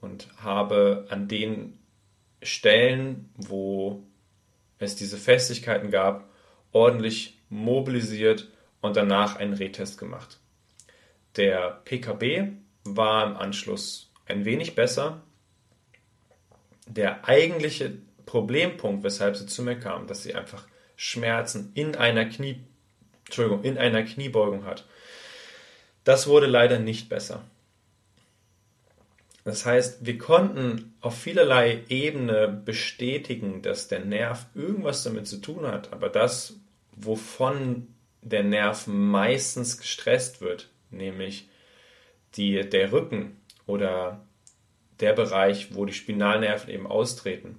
und 0.00 0.28
habe 0.42 1.06
an 1.10 1.28
den 1.28 1.78
Stellen, 2.42 3.30
wo 3.36 4.04
es 4.78 4.96
diese 4.96 5.16
Festigkeiten 5.16 5.90
gab, 5.90 6.28
ordentlich 6.72 7.40
mobilisiert 7.48 8.50
und 8.80 8.96
danach 8.96 9.36
einen 9.36 9.54
Retest 9.54 9.98
gemacht. 9.98 10.38
Der 11.36 11.82
PKB 11.84 12.52
war 12.84 13.26
im 13.26 13.36
Anschluss 13.36 14.10
ein 14.26 14.44
wenig 14.44 14.74
besser. 14.74 15.22
Der 16.86 17.26
eigentliche 17.28 17.98
Problempunkt, 18.26 19.04
weshalb 19.04 19.36
sie 19.36 19.46
zu 19.46 19.62
mir 19.62 19.78
kam, 19.78 20.06
dass 20.06 20.22
sie 20.22 20.34
einfach 20.34 20.66
Schmerzen 20.96 21.72
in 21.74 21.96
einer 21.96 22.26
Knie, 22.26 22.60
Entschuldigung, 23.24 23.64
in 23.64 23.78
einer 23.78 24.02
Kniebeugung 24.02 24.64
hat. 24.64 24.86
Das 26.04 26.26
wurde 26.26 26.46
leider 26.46 26.78
nicht 26.78 27.08
besser. 27.08 27.42
Das 29.44 29.66
heißt, 29.66 30.06
wir 30.06 30.16
konnten 30.16 30.94
auf 31.00 31.18
vielerlei 31.18 31.82
Ebene 31.88 32.48
bestätigen, 32.48 33.60
dass 33.60 33.88
der 33.88 34.00
Nerv 34.04 34.46
irgendwas 34.54 35.02
damit 35.02 35.26
zu 35.26 35.36
tun 35.38 35.66
hat, 35.66 35.92
aber 35.92 36.08
das, 36.08 36.54
wovon 36.92 37.88
der 38.22 38.42
Nerv 38.42 38.86
meistens 38.86 39.76
gestresst 39.76 40.40
wird, 40.40 40.70
nämlich 40.96 41.48
die, 42.36 42.68
der 42.68 42.92
Rücken 42.92 43.40
oder 43.66 44.24
der 45.00 45.12
Bereich, 45.12 45.74
wo 45.74 45.84
die 45.84 45.92
Spinalnerven 45.92 46.72
eben 46.72 46.86
austreten, 46.86 47.58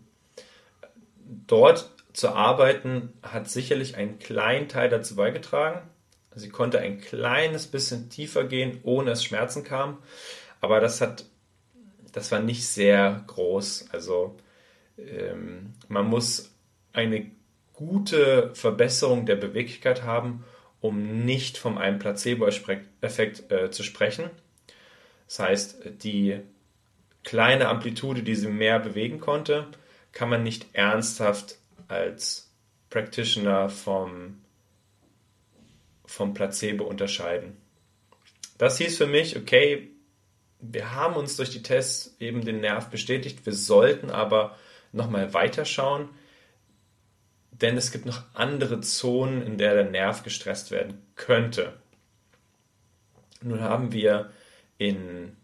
dort 1.48 1.92
zu 2.13 2.30
arbeiten, 2.30 3.13
hat 3.22 3.50
sicherlich 3.50 3.98
einen 3.98 4.20
kleinen 4.20 4.70
Teil 4.70 4.89
dazu 4.89 5.15
beigetragen. 5.15 5.82
Sie 6.34 6.50
konnte 6.50 6.80
ein 6.80 7.00
kleines 7.00 7.68
bisschen 7.68 8.10
tiefer 8.10 8.44
gehen, 8.44 8.80
ohne 8.84 9.12
dass 9.12 9.24
Schmerzen 9.24 9.63
kamen, 9.63 9.98
aber 10.62 10.80
das 10.80 11.01
hat 11.01 11.25
das 12.15 12.32
war 12.32 12.39
nicht 12.39 12.65
sehr 12.65 13.24
groß. 13.27 13.89
Also 13.92 14.38
ähm, 14.98 15.74
man 15.89 16.06
muss 16.06 16.56
eine 16.94 17.30
gute 17.74 18.51
Verbesserung 18.56 19.25
der 19.25 19.36
Beweglichkeit 19.36 20.04
haben, 20.04 20.46
um 20.86 21.25
nicht 21.25 21.58
von 21.58 21.77
einem 21.77 22.00
Placebo-Effekt 22.00 23.51
äh, 23.51 23.72
zu 23.72 23.84
sprechen. 23.84 24.30
Das 25.27 25.39
heißt, 25.39 25.77
die 26.04 26.39
kleine 27.24 27.68
Amplitude, 27.68 28.22
die 28.22 28.36
sie 28.36 28.48
mehr 28.48 28.80
bewegen 28.80 29.20
konnte, 29.20 29.68
kann 30.12 30.30
man 30.30 30.44
nicht 30.44 30.68
ernsthaft 30.74 31.58
als 31.88 32.54
Practitioner 32.89 33.70
vom, 33.70 34.42
vom 36.06 36.34
Placebo 36.34 36.86
unterscheiden. 36.86 37.58
Das 38.58 38.77
hieß 38.77 38.98
für 38.98 39.08
mich, 39.08 39.36
okay, 39.36 39.89
wir 40.60 40.96
haben 40.96 41.15
uns 41.15 41.36
durch 41.36 41.50
die 41.50 41.63
Tests 41.63 42.15
eben 42.20 42.46
den 42.46 42.62
Nerv 42.62 42.89
bestätigt. 42.89 43.46
Wir 43.46 43.54
sollten 43.54 44.10
aber 44.10 44.56
nochmal 44.92 45.34
weiterschauen, 45.34 46.10
denn 47.62 47.78
es 47.78 47.92
gibt 47.92 48.06
noch 48.06 48.24
andere 48.34 48.82
Zonen, 48.82 49.42
in 49.42 49.58
der 49.58 49.76
der 49.76 49.90
Nerv 49.90 50.24
gestresst 50.24 50.72
werden 50.72 51.02
könnte. 51.16 51.74
Nun 53.42 53.62
haben 53.62 53.94
wir 53.94 54.32
in, 54.78 55.38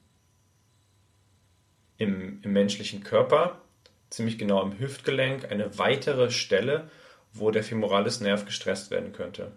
im, 1.97 2.39
im 2.41 2.53
menschlichen 2.53 3.03
Körper, 3.03 3.61
ziemlich 4.09 4.37
genau 4.37 4.61
im 4.63 4.77
Hüftgelenk, 4.77 5.49
eine 5.51 5.77
weitere 5.77 6.31
Stelle, 6.31 6.89
wo 7.33 7.51
der 7.51 7.63
Femoralis-Nerv 7.63 8.45
gestresst 8.45 8.91
werden 8.91 9.13
könnte. 9.13 9.53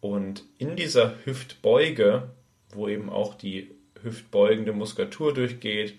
Und 0.00 0.44
in 0.56 0.76
dieser 0.76 1.14
Hüftbeuge, 1.24 2.30
wo 2.70 2.88
eben 2.88 3.10
auch 3.10 3.34
die 3.34 3.70
hüftbeugende 4.02 4.72
Muskulatur 4.72 5.34
durchgeht, 5.34 5.98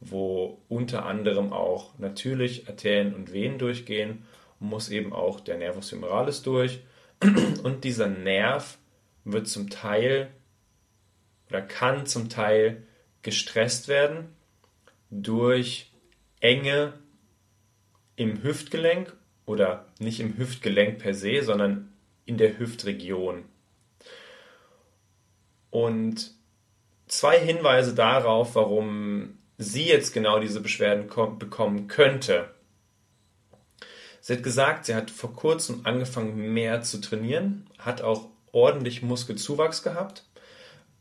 wo 0.00 0.60
unter 0.68 1.06
anderem 1.06 1.54
auch 1.54 1.98
natürlich 1.98 2.68
Arterien 2.68 3.14
und 3.14 3.32
Venen 3.32 3.58
durchgehen, 3.58 4.26
muss 4.60 4.88
eben 4.88 5.12
auch 5.12 5.40
der 5.40 5.56
Nervus 5.58 5.90
femoralis 5.90 6.42
durch. 6.42 6.80
Und 7.64 7.82
dieser 7.82 8.06
Nerv 8.06 8.78
wird 9.24 9.48
zum 9.48 9.68
Teil 9.70 10.30
oder 11.48 11.62
kann 11.62 12.06
zum 12.06 12.28
Teil 12.28 12.86
gestresst 13.22 13.88
werden 13.88 14.28
durch 15.10 15.92
Enge 16.40 16.94
im 18.16 18.42
Hüftgelenk 18.42 19.16
oder 19.46 19.86
nicht 19.98 20.20
im 20.20 20.38
Hüftgelenk 20.38 20.98
per 20.98 21.14
se, 21.14 21.42
sondern 21.42 21.92
in 22.24 22.38
der 22.38 22.58
Hüftregion. 22.58 23.44
Und 25.70 26.32
zwei 27.08 27.38
Hinweise 27.38 27.94
darauf, 27.94 28.54
warum 28.54 29.38
sie 29.58 29.86
jetzt 29.86 30.12
genau 30.12 30.38
diese 30.38 30.60
Beschwerden 30.60 31.08
bekommen 31.38 31.88
könnte. 31.88 32.50
Sie 34.30 34.36
hat 34.36 34.44
gesagt, 34.44 34.86
sie 34.86 34.94
hat 34.94 35.10
vor 35.10 35.34
kurzem 35.34 35.80
angefangen 35.82 36.52
mehr 36.54 36.82
zu 36.82 37.00
trainieren, 37.00 37.66
hat 37.78 38.00
auch 38.00 38.28
ordentlich 38.52 39.02
Muskelzuwachs 39.02 39.82
gehabt. 39.82 40.24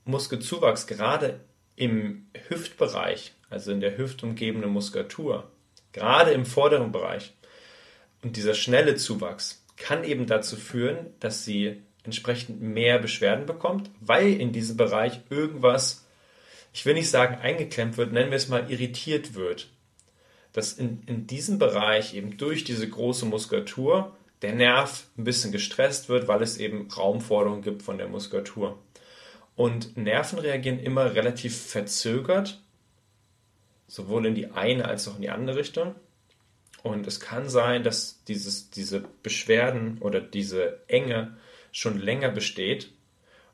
Muskelzuwachs 0.04 0.88
gerade 0.88 1.40
im 1.76 2.26
Hüftbereich, 2.48 3.34
also 3.52 3.72
in 3.72 3.82
der 3.82 3.96
hüftumgebenden 4.00 4.72
Muskulatur, 4.72 5.48
gerade 5.92 6.32
im 6.32 6.44
vorderen 6.44 6.92
Bereich. 6.92 7.36
Und 8.24 8.36
dieser 8.36 8.56
schnelle 8.56 8.96
Zuwachs 8.96 9.64
kann 9.78 10.04
eben 10.04 10.26
dazu 10.26 10.56
führen, 10.56 11.14
dass 11.20 11.46
sie 11.46 11.84
entsprechend 12.04 12.64
mehr 12.64 12.98
Beschwerden 12.98 13.46
bekommt, 13.46 13.92
weil 14.02 14.42
in 14.42 14.54
diesem 14.54 14.76
Bereich 14.76 15.20
irgendwas, 15.30 16.08
ich 16.74 16.84
will 16.84 16.96
nicht 16.96 17.12
sagen 17.12 17.36
eingeklemmt 17.36 17.96
wird, 17.98 18.12
nennen 18.12 18.32
wir 18.32 18.38
es 18.38 18.50
mal 18.50 18.72
irritiert 18.72 19.36
wird. 19.36 19.70
Dass 20.54 20.74
in, 20.74 21.04
in 21.06 21.28
diesem 21.28 21.60
Bereich 21.60 22.16
eben 22.16 22.38
durch 22.38 22.64
diese 22.64 22.90
große 22.90 23.26
Muskulatur 23.26 24.16
der 24.42 24.54
Nerv 24.54 25.08
ein 25.18 25.24
bisschen 25.24 25.52
gestresst 25.52 26.10
wird, 26.10 26.28
weil 26.28 26.42
es 26.42 26.58
eben 26.58 26.90
Raumforderungen 26.90 27.62
gibt 27.62 27.84
von 27.84 27.98
der 27.98 28.08
Muskulatur. 28.08 28.80
Und 29.56 29.98
Nerven 29.98 30.40
reagieren 30.40 30.80
immer 30.80 31.16
relativ 31.16 31.62
verzögert, 31.62 32.62
sowohl 33.88 34.26
in 34.28 34.36
die 34.36 34.52
eine 34.52 34.86
als 34.86 35.08
auch 35.08 35.16
in 35.16 35.22
die 35.22 35.30
andere 35.30 35.58
Richtung. 35.58 35.96
Und 36.84 37.06
es 37.08 37.20
kann 37.20 37.50
sein, 37.50 37.84
dass 37.84 38.24
dieses, 38.24 38.70
diese 38.70 39.04
Beschwerden 39.22 39.98
oder 40.00 40.22
diese 40.22 40.80
Enge 40.88 41.36
schon 41.74 42.00
länger 42.00 42.30
besteht. 42.30 42.92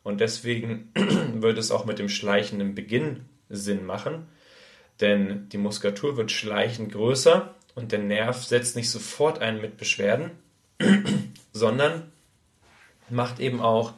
Und 0.03 0.21
deswegen 0.21 0.91
wird 1.41 1.57
es 1.57 1.71
auch 1.71 1.85
mit 1.85 1.97
dem 1.97 2.09
schleichenden 2.09 2.75
Beginn 2.75 3.25
Sinn 3.49 3.83
machen. 3.85 4.27
Denn 5.01 5.49
die 5.49 5.57
Muskulatur 5.57 6.17
wird 6.17 6.31
schleichend 6.31 6.91
größer 6.91 7.53
und 7.75 7.91
der 7.91 7.99
Nerv 7.99 8.43
setzt 8.43 8.75
nicht 8.75 8.89
sofort 8.89 9.39
ein 9.39 9.61
mit 9.61 9.77
Beschwerden, 9.77 10.31
sondern 11.51 12.11
macht 13.09 13.39
eben 13.39 13.61
auch 13.61 13.93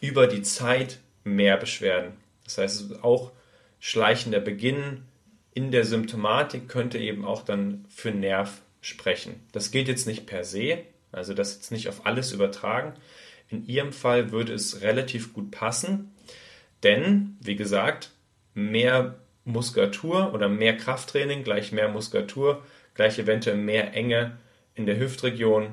über 0.00 0.26
die 0.26 0.42
Zeit 0.42 1.00
mehr 1.24 1.56
Beschwerden. 1.56 2.12
Das 2.44 2.58
heißt, 2.58 3.02
auch 3.02 3.32
schleichender 3.80 4.40
Beginn 4.40 5.02
in 5.54 5.70
der 5.70 5.84
Symptomatik 5.84 6.68
könnte 6.68 6.98
eben 6.98 7.24
auch 7.24 7.42
dann 7.42 7.86
für 7.88 8.10
Nerv 8.10 8.60
sprechen. 8.82 9.40
Das 9.52 9.70
gilt 9.70 9.88
jetzt 9.88 10.06
nicht 10.06 10.26
per 10.26 10.44
se, 10.44 10.80
also 11.12 11.34
das 11.34 11.54
jetzt 11.54 11.72
nicht 11.72 11.88
auf 11.88 12.04
alles 12.04 12.32
übertragen. 12.32 12.94
In 13.48 13.66
Ihrem 13.66 13.92
Fall 13.92 14.32
würde 14.32 14.52
es 14.52 14.82
relativ 14.82 15.32
gut 15.32 15.50
passen, 15.50 16.12
denn, 16.82 17.36
wie 17.40 17.56
gesagt, 17.56 18.10
mehr 18.54 19.18
Muskulatur 19.46 20.34
oder 20.34 20.48
mehr 20.48 20.76
Krafttraining 20.76 21.44
gleich 21.44 21.70
mehr 21.72 21.88
Muskulatur, 21.88 22.62
gleich 22.94 23.18
eventuell 23.18 23.56
mehr 23.56 23.94
Enge 23.94 24.36
in 24.74 24.86
der 24.86 24.98
Hüftregion 24.98 25.72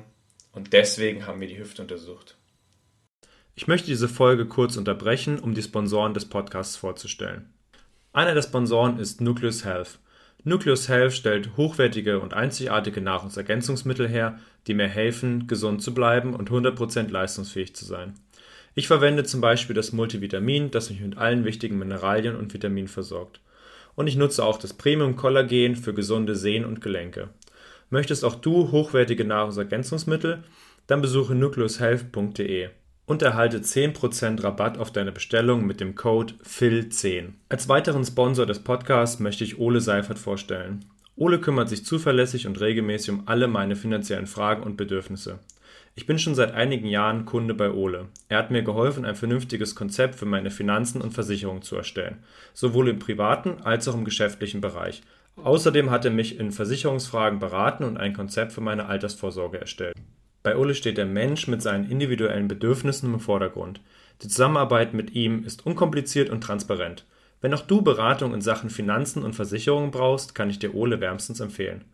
und 0.52 0.72
deswegen 0.72 1.26
haben 1.26 1.40
wir 1.40 1.48
die 1.48 1.58
Hüfte 1.58 1.82
untersucht. 1.82 2.36
Ich 3.56 3.66
möchte 3.66 3.88
diese 3.88 4.08
Folge 4.08 4.46
kurz 4.46 4.76
unterbrechen, 4.76 5.40
um 5.40 5.54
die 5.54 5.62
Sponsoren 5.62 6.14
des 6.14 6.24
Podcasts 6.24 6.76
vorzustellen. 6.76 7.52
Einer 8.12 8.34
der 8.34 8.42
Sponsoren 8.42 8.98
ist 8.98 9.20
Nucleus 9.20 9.64
Health. 9.64 9.98
Nucleus 10.44 10.88
Health 10.88 11.12
stellt 11.12 11.56
hochwertige 11.56 12.20
und 12.20 12.34
einzigartige 12.34 13.00
Nahrungsergänzungsmittel 13.00 14.08
her, 14.08 14.38
die 14.68 14.74
mir 14.74 14.88
helfen, 14.88 15.48
gesund 15.48 15.82
zu 15.82 15.94
bleiben 15.94 16.34
und 16.34 16.50
100% 16.50 17.10
leistungsfähig 17.10 17.74
zu 17.74 17.84
sein. 17.84 18.14
Ich 18.76 18.86
verwende 18.86 19.24
zum 19.24 19.40
Beispiel 19.40 19.74
das 19.74 19.92
Multivitamin, 19.92 20.70
das 20.70 20.90
mich 20.90 21.00
mit 21.00 21.16
allen 21.16 21.44
wichtigen 21.44 21.78
Mineralien 21.78 22.36
und 22.36 22.54
Vitaminen 22.54 22.88
versorgt. 22.88 23.40
Und 23.94 24.06
ich 24.06 24.16
nutze 24.16 24.44
auch 24.44 24.58
das 24.58 24.72
Premium 24.72 25.16
Kollagen 25.16 25.76
für 25.76 25.94
gesunde 25.94 26.34
Sehnen 26.36 26.64
und 26.64 26.80
Gelenke. 26.80 27.28
Möchtest 27.90 28.24
auch 28.24 28.34
du 28.34 28.72
hochwertige 28.72 29.24
Nahrungsergänzungsmittel? 29.24 30.42
Dann 30.86 31.00
besuche 31.00 31.34
nucleushealth.de 31.34 32.68
und 33.06 33.22
erhalte 33.22 33.58
10% 33.58 34.42
Rabatt 34.42 34.78
auf 34.78 34.90
deine 34.90 35.12
Bestellung 35.12 35.66
mit 35.66 35.80
dem 35.80 35.94
Code 35.94 36.34
FIL10. 36.44 37.34
Als 37.48 37.68
weiteren 37.68 38.04
Sponsor 38.04 38.46
des 38.46 38.60
Podcasts 38.60 39.20
möchte 39.20 39.44
ich 39.44 39.58
Ole 39.58 39.80
Seifert 39.80 40.18
vorstellen. 40.18 40.84
Ole 41.16 41.38
kümmert 41.38 41.68
sich 41.68 41.84
zuverlässig 41.84 42.46
und 42.46 42.60
regelmäßig 42.60 43.10
um 43.10 43.22
alle 43.26 43.46
meine 43.46 43.76
finanziellen 43.76 44.26
Fragen 44.26 44.62
und 44.62 44.76
Bedürfnisse. 44.76 45.38
Ich 45.94 46.06
bin 46.06 46.18
schon 46.18 46.34
seit 46.34 46.52
einigen 46.52 46.86
Jahren 46.86 47.24
Kunde 47.24 47.54
bei 47.54 47.70
Ole. 47.70 48.06
Er 48.28 48.38
hat 48.38 48.50
mir 48.50 48.62
geholfen, 48.62 49.04
ein 49.04 49.14
vernünftiges 49.14 49.74
Konzept 49.74 50.16
für 50.16 50.26
meine 50.26 50.50
Finanzen 50.50 51.00
und 51.00 51.12
Versicherungen 51.12 51.62
zu 51.62 51.76
erstellen, 51.76 52.24
sowohl 52.52 52.88
im 52.88 52.98
privaten 52.98 53.62
als 53.62 53.86
auch 53.86 53.94
im 53.94 54.04
geschäftlichen 54.04 54.60
Bereich. 54.60 55.02
Außerdem 55.36 55.90
hat 55.90 56.04
er 56.04 56.10
mich 56.10 56.38
in 56.38 56.52
Versicherungsfragen 56.52 57.38
beraten 57.38 57.84
und 57.84 57.96
ein 57.96 58.12
Konzept 58.12 58.52
für 58.52 58.60
meine 58.60 58.86
Altersvorsorge 58.86 59.60
erstellt. 59.60 59.94
Bei 60.42 60.56
Ulle 60.56 60.74
steht 60.74 60.98
der 60.98 61.06
Mensch 61.06 61.48
mit 61.48 61.62
seinen 61.62 61.90
individuellen 61.90 62.48
Bedürfnissen 62.48 63.14
im 63.14 63.20
Vordergrund. 63.20 63.80
Die 64.22 64.28
Zusammenarbeit 64.28 64.94
mit 64.94 65.14
ihm 65.14 65.44
ist 65.44 65.64
unkompliziert 65.64 66.28
und 66.28 66.42
transparent. 66.42 67.06
Wenn 67.40 67.54
auch 67.54 67.62
du 67.62 67.82
Beratung 67.82 68.34
in 68.34 68.40
Sachen 68.40 68.70
Finanzen 68.70 69.22
und 69.22 69.34
Versicherungen 69.34 69.90
brauchst, 69.90 70.34
kann 70.34 70.50
ich 70.50 70.58
dir 70.58 70.74
Ole 70.74 71.00
wärmstens 71.00 71.40
empfehlen. 71.40 71.84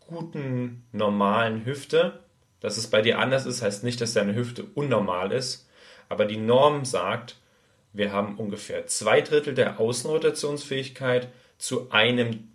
guten, 0.00 0.84
normalen 0.92 1.64
Hüfte, 1.64 2.20
dass 2.60 2.76
es 2.76 2.86
bei 2.86 3.02
dir 3.02 3.18
anders 3.18 3.46
ist, 3.46 3.62
heißt 3.62 3.82
nicht, 3.82 4.00
dass 4.00 4.12
deine 4.12 4.34
Hüfte 4.34 4.64
unnormal 4.74 5.32
ist, 5.32 5.63
aber 6.08 6.24
die 6.24 6.36
Norm 6.36 6.84
sagt, 6.84 7.36
wir 7.92 8.12
haben 8.12 8.38
ungefähr 8.38 8.86
zwei 8.86 9.20
Drittel 9.20 9.54
der 9.54 9.78
Außenrotationsfähigkeit 9.78 11.28
zu 11.58 11.90
einem 11.90 12.52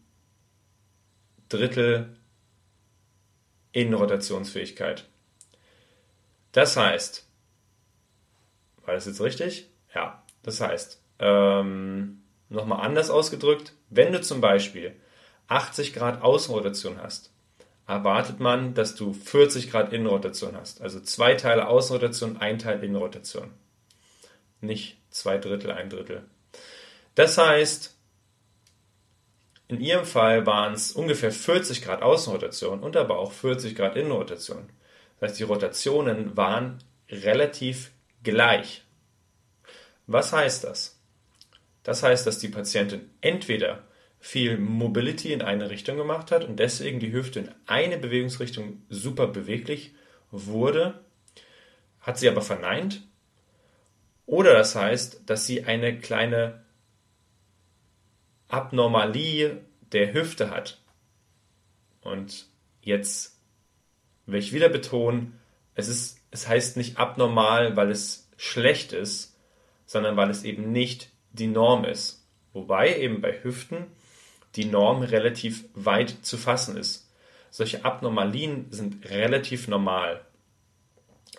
Drittel 1.48 2.16
Innenrotationsfähigkeit. 3.72 5.06
Das 6.52 6.76
heißt, 6.76 7.28
war 8.86 8.94
das 8.96 9.06
jetzt 9.06 9.22
richtig? 9.22 9.70
Ja, 9.94 10.24
das 10.44 10.60
heißt, 10.60 11.02
ähm, 11.20 12.20
Nochmal 12.50 12.84
anders 12.84 13.12
ausgedrückt, 13.12 13.74
wenn 13.92 14.12
du 14.12 14.22
zum 14.22 14.42
Beispiel 14.42 14.96
80 15.48 15.94
Grad 15.94 16.24
Außenrotation 16.24 17.00
hast, 17.02 17.32
erwartet 17.90 18.40
man, 18.40 18.76
dass 18.76 18.94
du 18.94 19.14
40 19.14 19.72
Grad 19.72 19.92
Innenrotation 19.92 20.56
hast. 20.56 20.80
Also 20.82 21.00
zwei 21.00 21.34
Teile 21.34 21.68
Außenrotation, 21.68 22.38
ein 22.38 22.60
Teil 22.60 22.84
Innenrotation. 22.84 23.52
Nicht 24.62 24.98
zwei 25.10 25.40
Drittel, 25.40 25.72
ein 25.72 25.90
Drittel. 25.90 26.24
Das 27.16 27.40
heißt, 27.40 27.98
in 29.70 29.82
ihrem 29.82 30.06
Fall 30.06 30.46
waren 30.46 30.74
es 30.74 30.92
ungefähr 30.92 31.32
40 31.32 31.82
Grad 31.82 32.04
Außenrotation 32.04 32.82
und 32.82 32.96
aber 32.96 33.18
auch 33.18 33.32
40 33.32 33.76
Grad 33.76 33.96
Innenrotation. 33.96 34.70
Das 35.20 35.32
heißt, 35.32 35.40
die 35.40 35.46
Rotationen 35.46 36.38
waren 36.38 36.78
relativ 37.10 37.90
gleich. 38.22 38.84
Was 40.06 40.32
heißt 40.32 40.64
das? 40.64 41.00
Das 41.82 42.04
heißt, 42.04 42.28
dass 42.28 42.38
die 42.38 42.50
Patientin 42.50 43.10
entweder 43.22 43.84
viel 44.20 44.58
Mobility 44.58 45.32
in 45.34 45.42
eine 45.42 45.70
Richtung 45.70 45.98
gemacht 45.98 46.32
hat 46.32 46.44
und 46.44 46.60
deswegen 46.60 47.00
die 47.00 47.12
Hüfte 47.12 47.40
in 47.40 47.52
eine 47.68 47.98
Bewegungsrichtung 47.98 48.84
super 48.90 49.28
beweglich 49.28 49.94
wurde, 50.32 51.02
hat 52.02 52.18
sie 52.18 52.30
aber 52.30 52.42
verneint. 52.42 53.04
Oder 54.26 54.54
das 54.54 54.76
heißt, 54.76 55.24
dass 55.26 55.46
sie 55.46 55.64
eine 55.64 55.98
kleine 55.98 56.64
Abnormalie 58.48 59.62
der 59.92 60.14
Hüfte 60.14 60.52
hat. 60.52 60.82
Und 62.02 62.48
jetzt 62.82 63.40
will 64.26 64.40
ich 64.40 64.54
wieder 64.54 64.70
betonen, 64.70 65.40
es, 65.76 65.88
ist, 65.88 66.20
es 66.32 66.48
heißt 66.48 66.78
nicht 66.78 66.98
abnormal, 66.98 67.76
weil 67.76 67.90
es 67.90 68.30
schlecht 68.38 68.94
ist, 68.94 69.38
sondern 69.86 70.18
weil 70.18 70.30
es 70.30 70.44
eben 70.44 70.72
nicht 70.72 71.10
die 71.32 71.48
Norm 71.48 71.86
ist. 71.86 72.28
Wobei 72.54 72.98
eben 72.98 73.22
bei 73.22 73.44
Hüften 73.44 73.88
die 74.56 74.66
Norm 74.66 75.02
relativ 75.04 75.66
weit 75.74 76.10
zu 76.22 76.38
fassen 76.38 76.78
ist. 76.78 77.12
Solche 77.52 77.86
Abnormalien 77.86 78.72
sind 78.72 79.10
relativ 79.10 79.68
normal. 79.68 80.22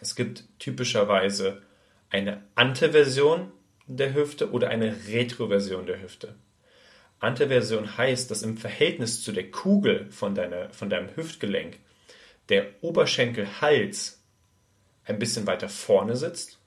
Es 0.01 0.17
gibt 0.17 0.45
typischerweise 0.59 1.63
eine 2.09 2.43
Anteversion 2.55 3.53
der 3.87 4.15
Hüfte 4.15 4.51
oder 4.53 4.69
eine 4.69 4.95
Retroversion 5.09 5.87
der 5.87 6.03
Hüfte. 6.03 6.35
Anteversion 7.19 7.99
heißt, 7.99 8.31
dass 8.31 8.43
im 8.43 8.57
Verhältnis 8.57 9.23
zu 9.23 9.33
der 9.33 9.51
Kugel 9.51 10.11
von, 10.11 10.35
deiner, 10.35 10.71
von 10.71 10.89
deinem 10.89 11.15
Hüftgelenk 11.15 11.79
der 12.49 12.67
Oberschenkelhals 12.81 14.23
ein 15.05 15.19
bisschen 15.19 15.47
weiter 15.47 15.69
vorne 15.69 16.17
sitzt. 16.17 16.59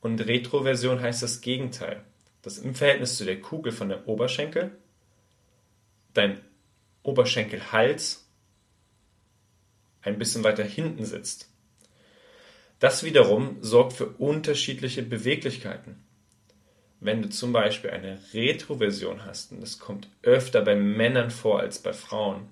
Und 0.00 0.20
Retroversion 0.20 1.00
heißt 1.00 1.22
das 1.22 1.40
Gegenteil, 1.40 2.04
dass 2.42 2.58
im 2.58 2.74
Verhältnis 2.74 3.16
zu 3.16 3.24
der 3.24 3.40
Kugel 3.40 3.72
von 3.72 3.88
der 3.88 4.06
Oberschenkel 4.06 4.76
dein 6.18 6.40
Oberschenkelhals 7.02 8.28
ein 10.02 10.18
bisschen 10.18 10.44
weiter 10.44 10.64
hinten 10.64 11.04
sitzt. 11.04 11.48
Das 12.78 13.02
wiederum 13.02 13.56
sorgt 13.60 13.94
für 13.94 14.06
unterschiedliche 14.06 15.02
Beweglichkeiten. 15.02 16.04
Wenn 17.00 17.22
du 17.22 17.28
zum 17.28 17.52
Beispiel 17.52 17.90
eine 17.90 18.18
Retroversion 18.32 19.24
hast, 19.24 19.52
und 19.52 19.60
das 19.60 19.78
kommt 19.78 20.08
öfter 20.22 20.62
bei 20.62 20.74
Männern 20.74 21.30
vor 21.30 21.60
als 21.60 21.78
bei 21.80 21.92
Frauen, 21.92 22.48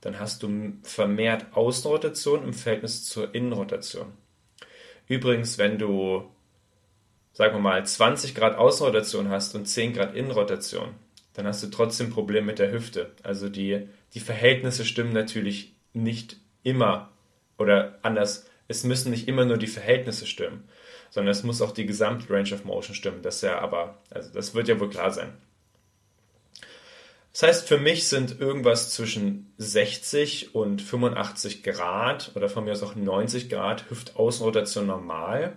dann 0.00 0.18
hast 0.18 0.42
du 0.42 0.72
vermehrt 0.82 1.46
Außenrotation 1.56 2.42
im 2.42 2.52
Verhältnis 2.52 3.04
zur 3.04 3.34
Innenrotation. 3.34 4.12
Übrigens, 5.06 5.58
wenn 5.58 5.78
du, 5.78 6.28
sagen 7.32 7.54
wir 7.54 7.60
mal, 7.60 7.86
20 7.86 8.34
Grad 8.34 8.56
Außenrotation 8.56 9.28
hast 9.28 9.54
und 9.54 9.66
10 9.66 9.92
Grad 9.92 10.14
Innenrotation, 10.14 10.94
dann 11.34 11.46
hast 11.46 11.62
du 11.62 11.68
trotzdem 11.68 12.10
Probleme 12.10 12.46
mit 12.46 12.58
der 12.58 12.72
Hüfte. 12.72 13.10
Also 13.22 13.48
die, 13.48 13.88
die 14.14 14.20
Verhältnisse 14.20 14.84
stimmen 14.84 15.12
natürlich 15.12 15.74
nicht 15.92 16.36
immer 16.62 17.10
oder 17.58 17.98
anders. 18.02 18.46
Es 18.68 18.84
müssen 18.84 19.10
nicht 19.10 19.28
immer 19.28 19.44
nur 19.44 19.58
die 19.58 19.66
Verhältnisse 19.66 20.26
stimmen, 20.26 20.64
sondern 21.10 21.32
es 21.32 21.42
muss 21.42 21.62
auch 21.62 21.72
die 21.72 21.86
gesamte 21.86 22.30
Range 22.30 22.52
of 22.54 22.64
Motion 22.64 22.94
stimmen. 22.94 23.22
Das 23.22 23.40
ja 23.40 23.58
aber, 23.58 23.98
also 24.10 24.32
das 24.32 24.54
wird 24.54 24.68
ja 24.68 24.78
wohl 24.78 24.90
klar 24.90 25.10
sein. 25.10 25.32
Das 27.32 27.44
heißt, 27.44 27.68
für 27.68 27.78
mich 27.78 28.08
sind 28.08 28.40
irgendwas 28.40 28.90
zwischen 28.90 29.54
60 29.56 30.54
und 30.54 30.82
85 30.82 31.62
Grad 31.62 32.32
oder 32.34 32.50
von 32.50 32.64
mir 32.64 32.72
aus 32.72 32.82
auch 32.82 32.94
90 32.94 33.48
Grad 33.48 33.88
Hüftaußenrotation 33.88 34.86
normal 34.86 35.56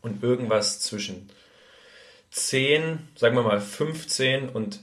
und 0.00 0.22
irgendwas 0.22 0.78
zwischen 0.78 1.28
10, 2.30 3.08
sagen 3.14 3.36
wir 3.36 3.42
mal 3.42 3.60
15 3.60 4.48
und 4.48 4.80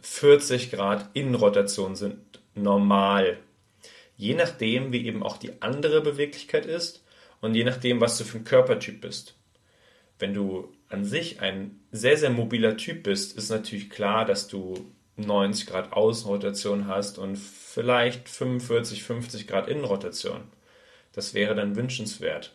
40 0.00 0.70
Grad 0.70 1.10
Innenrotation 1.14 1.94
sind 1.96 2.18
normal. 2.54 3.38
Je 4.16 4.34
nachdem, 4.34 4.92
wie 4.92 5.06
eben 5.06 5.22
auch 5.22 5.36
die 5.36 5.62
andere 5.62 6.00
Beweglichkeit 6.00 6.66
ist 6.66 7.04
und 7.40 7.54
je 7.54 7.64
nachdem, 7.64 8.00
was 8.00 8.18
du 8.18 8.24
für 8.24 8.38
ein 8.38 8.44
Körpertyp 8.44 9.00
bist. 9.00 9.36
Wenn 10.18 10.34
du 10.34 10.72
an 10.88 11.04
sich 11.04 11.40
ein 11.40 11.80
sehr, 11.90 12.16
sehr 12.16 12.30
mobiler 12.30 12.76
Typ 12.76 13.04
bist, 13.04 13.36
ist 13.36 13.50
natürlich 13.50 13.90
klar, 13.90 14.24
dass 14.24 14.48
du 14.48 14.92
90 15.16 15.66
Grad 15.66 15.92
Außenrotation 15.92 16.86
hast 16.86 17.18
und 17.18 17.36
vielleicht 17.36 18.28
45, 18.28 19.02
50 19.02 19.46
Grad 19.46 19.68
Innenrotation. 19.68 20.42
Das 21.12 21.34
wäre 21.34 21.54
dann 21.54 21.76
wünschenswert. 21.76 22.54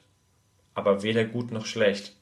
Aber 0.74 1.04
weder 1.04 1.26
gut 1.26 1.52
noch 1.52 1.66
schlecht. 1.66 2.17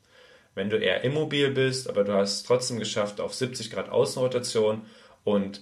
Wenn 0.55 0.69
du 0.69 0.77
eher 0.77 1.03
immobil 1.03 1.51
bist, 1.51 1.89
aber 1.89 2.03
du 2.05 2.13
hast 2.13 2.33
es 2.33 2.43
trotzdem 2.43 2.79
geschafft 2.79 3.19
auf 3.19 3.35
70 3.35 3.69
Grad 3.69 3.89
Außenrotation 3.89 4.85
und 5.23 5.61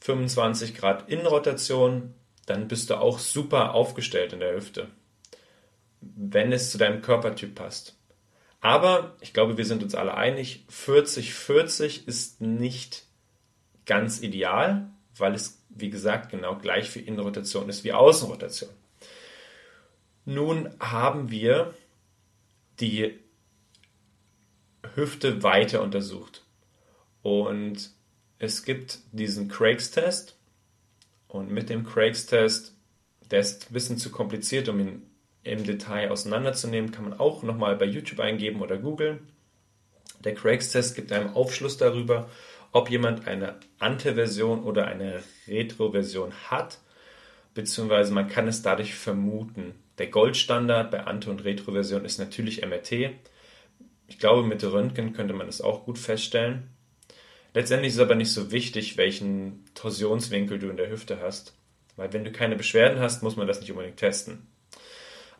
25 0.00 0.74
Grad 0.74 1.08
Innenrotation, 1.08 2.14
dann 2.46 2.68
bist 2.68 2.90
du 2.90 3.00
auch 3.00 3.18
super 3.18 3.74
aufgestellt 3.74 4.32
in 4.32 4.40
der 4.40 4.54
Hüfte, 4.54 4.88
wenn 6.00 6.52
es 6.52 6.70
zu 6.70 6.78
deinem 6.78 7.02
Körpertyp 7.02 7.54
passt. 7.54 7.96
Aber 8.60 9.16
ich 9.20 9.32
glaube, 9.32 9.56
wir 9.56 9.64
sind 9.64 9.82
uns 9.84 9.94
alle 9.94 10.14
einig, 10.14 10.64
40-40 10.70 12.06
ist 12.08 12.40
nicht 12.40 13.04
ganz 13.86 14.20
ideal, 14.20 14.90
weil 15.16 15.34
es, 15.34 15.62
wie 15.68 15.90
gesagt, 15.90 16.30
genau 16.30 16.56
gleich 16.56 16.90
für 16.90 17.00
Innenrotation 17.00 17.68
ist 17.68 17.84
wie 17.84 17.92
Außenrotation. 17.92 18.70
Nun 20.24 20.74
haben 20.80 21.30
wir 21.30 21.74
die 22.80 23.18
Hüfte 24.94 25.42
weiter 25.42 25.82
untersucht. 25.82 26.44
Und 27.22 27.90
es 28.38 28.64
gibt 28.64 28.98
diesen 29.12 29.48
Craigs-Test. 29.48 30.36
Und 31.26 31.50
mit 31.50 31.68
dem 31.68 31.84
Craigs-Test, 31.84 32.74
der 33.30 33.40
ist 33.40 33.70
ein 33.70 33.72
bisschen 33.72 33.98
zu 33.98 34.10
kompliziert, 34.10 34.68
um 34.68 34.80
ihn 34.80 35.02
im 35.42 35.64
Detail 35.64 36.10
auseinanderzunehmen, 36.10 36.92
kann 36.92 37.08
man 37.08 37.18
auch 37.18 37.42
nochmal 37.42 37.76
bei 37.76 37.84
YouTube 37.84 38.20
eingeben 38.20 38.60
oder 38.60 38.76
googeln. 38.78 39.28
Der 40.24 40.34
Craigs-Test 40.34 40.94
gibt 40.94 41.12
einem 41.12 41.34
Aufschluss 41.34 41.76
darüber, 41.76 42.28
ob 42.72 42.90
jemand 42.90 43.26
eine 43.26 43.56
Ante-Version 43.78 44.62
oder 44.62 44.86
eine 44.86 45.22
Retro-Version 45.46 46.32
hat, 46.50 46.78
beziehungsweise 47.54 48.12
man 48.12 48.28
kann 48.28 48.48
es 48.48 48.62
dadurch 48.62 48.94
vermuten. 48.94 49.74
Der 49.98 50.08
Goldstandard 50.08 50.90
bei 50.90 51.04
Ante- 51.04 51.30
und 51.30 51.44
Retro-Version 51.44 52.04
ist 52.04 52.18
natürlich 52.18 52.64
MRT. 52.64 53.10
Ich 54.08 54.18
glaube, 54.18 54.42
mit 54.42 54.64
Röntgen 54.64 55.12
könnte 55.12 55.34
man 55.34 55.46
das 55.46 55.60
auch 55.60 55.84
gut 55.84 55.98
feststellen. 55.98 56.70
Letztendlich 57.54 57.90
ist 57.90 57.96
es 57.96 58.02
aber 58.02 58.14
nicht 58.14 58.32
so 58.32 58.50
wichtig, 58.50 58.96
welchen 58.96 59.64
Torsionswinkel 59.74 60.58
du 60.58 60.68
in 60.68 60.76
der 60.76 60.90
Hüfte 60.90 61.20
hast, 61.20 61.54
weil 61.96 62.12
wenn 62.12 62.24
du 62.24 62.32
keine 62.32 62.56
Beschwerden 62.56 63.00
hast, 63.00 63.22
muss 63.22 63.36
man 63.36 63.46
das 63.46 63.60
nicht 63.60 63.70
unbedingt 63.70 63.98
testen. 63.98 64.46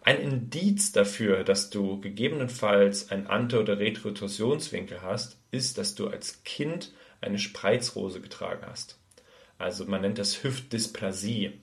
Ein 0.03 0.21
Indiz 0.21 0.93
dafür, 0.93 1.45
dass 1.45 1.71
du 1.71 2.01
gegebenenfalls 2.01 3.11
einen 3.11 3.27
Ante- 3.27 3.61
oder 3.61 3.79
Retrotorsionswinkel 3.79 5.03
hast, 5.03 5.39
ist, 5.51 5.77
dass 5.77 5.95
du 5.95 6.09
als 6.09 6.45
Kind 6.45 6.93
eine 7.21 7.39
Spreizrose 7.39 8.21
getragen 8.21 8.65
hast. 8.67 8.99
Also 9.59 9.87
man 9.87 10.03
nennt 10.03 10.19
das 10.19 10.43
Hüftdysplasie. 10.45 11.61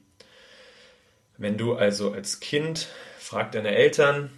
Wenn 1.38 1.58
du 1.58 1.76
also 1.76 2.12
als 2.12 2.40
Kind, 2.40 2.88
frag 3.20 3.52
deine 3.52 3.76
Eltern, 3.76 4.30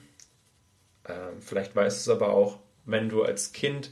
äh, 1.07 1.39
vielleicht 1.39 1.75
weißt 1.75 2.05
du 2.05 2.11
es 2.11 2.15
aber 2.15 2.29
auch, 2.29 2.59
wenn 2.85 3.09
du 3.09 3.23
als 3.23 3.51
Kind 3.51 3.91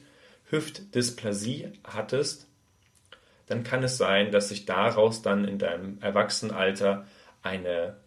Hüftdysplasie 0.50 1.72
hattest, 1.84 2.48
dann 3.48 3.64
kann 3.64 3.84
es 3.84 3.98
sein, 3.98 4.32
dass 4.32 4.50
sich 4.50 4.66
daraus 4.66 5.22
dann 5.22 5.46
in 5.46 5.60
deinem 5.60 6.00
Erwachsenenalter 6.02 7.06
eine 7.44 7.98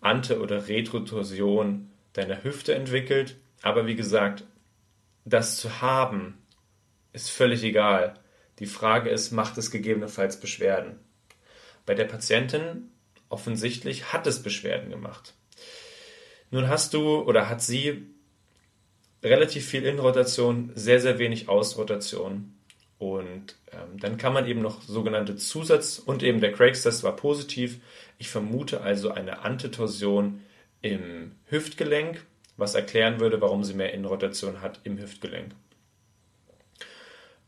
Ante- 0.00 0.40
oder 0.40 0.68
Retrotorsion 0.68 1.90
deiner 2.12 2.44
Hüfte 2.44 2.74
entwickelt. 2.74 3.36
Aber 3.62 3.86
wie 3.86 3.96
gesagt, 3.96 4.44
das 5.24 5.56
zu 5.56 5.80
haben 5.80 6.38
ist 7.12 7.30
völlig 7.30 7.64
egal. 7.64 8.14
Die 8.58 8.66
Frage 8.66 9.10
ist, 9.10 9.32
macht 9.32 9.58
es 9.58 9.70
gegebenenfalls 9.70 10.38
Beschwerden? 10.38 11.00
Bei 11.84 11.94
der 11.94 12.04
Patientin 12.04 12.90
offensichtlich 13.28 14.12
hat 14.12 14.26
es 14.26 14.42
Beschwerden 14.42 14.90
gemacht. 14.90 15.34
Nun 16.50 16.68
hast 16.68 16.94
du 16.94 17.22
oder 17.22 17.48
hat 17.48 17.60
sie 17.60 18.06
relativ 19.26 19.66
viel 19.66 19.84
Innenrotation, 19.84 20.70
sehr, 20.74 21.00
sehr 21.00 21.18
wenig 21.18 21.48
Ausrotation. 21.48 22.52
Und 22.98 23.56
ähm, 23.72 23.98
dann 24.00 24.16
kann 24.16 24.32
man 24.32 24.46
eben 24.46 24.62
noch 24.62 24.82
sogenannte 24.82 25.36
Zusatz- 25.36 25.98
und 25.98 26.22
eben 26.22 26.40
der 26.40 26.52
Craig's-Test 26.52 27.02
war 27.02 27.14
positiv. 27.14 27.78
Ich 28.18 28.28
vermute 28.28 28.80
also 28.80 29.10
eine 29.10 29.40
Antetorsion 29.40 30.40
im 30.80 31.32
Hüftgelenk, 31.46 32.24
was 32.56 32.74
erklären 32.74 33.20
würde, 33.20 33.40
warum 33.40 33.64
sie 33.64 33.74
mehr 33.74 33.92
Innenrotation 33.92 34.62
hat 34.62 34.80
im 34.84 34.98
Hüftgelenk. 34.98 35.52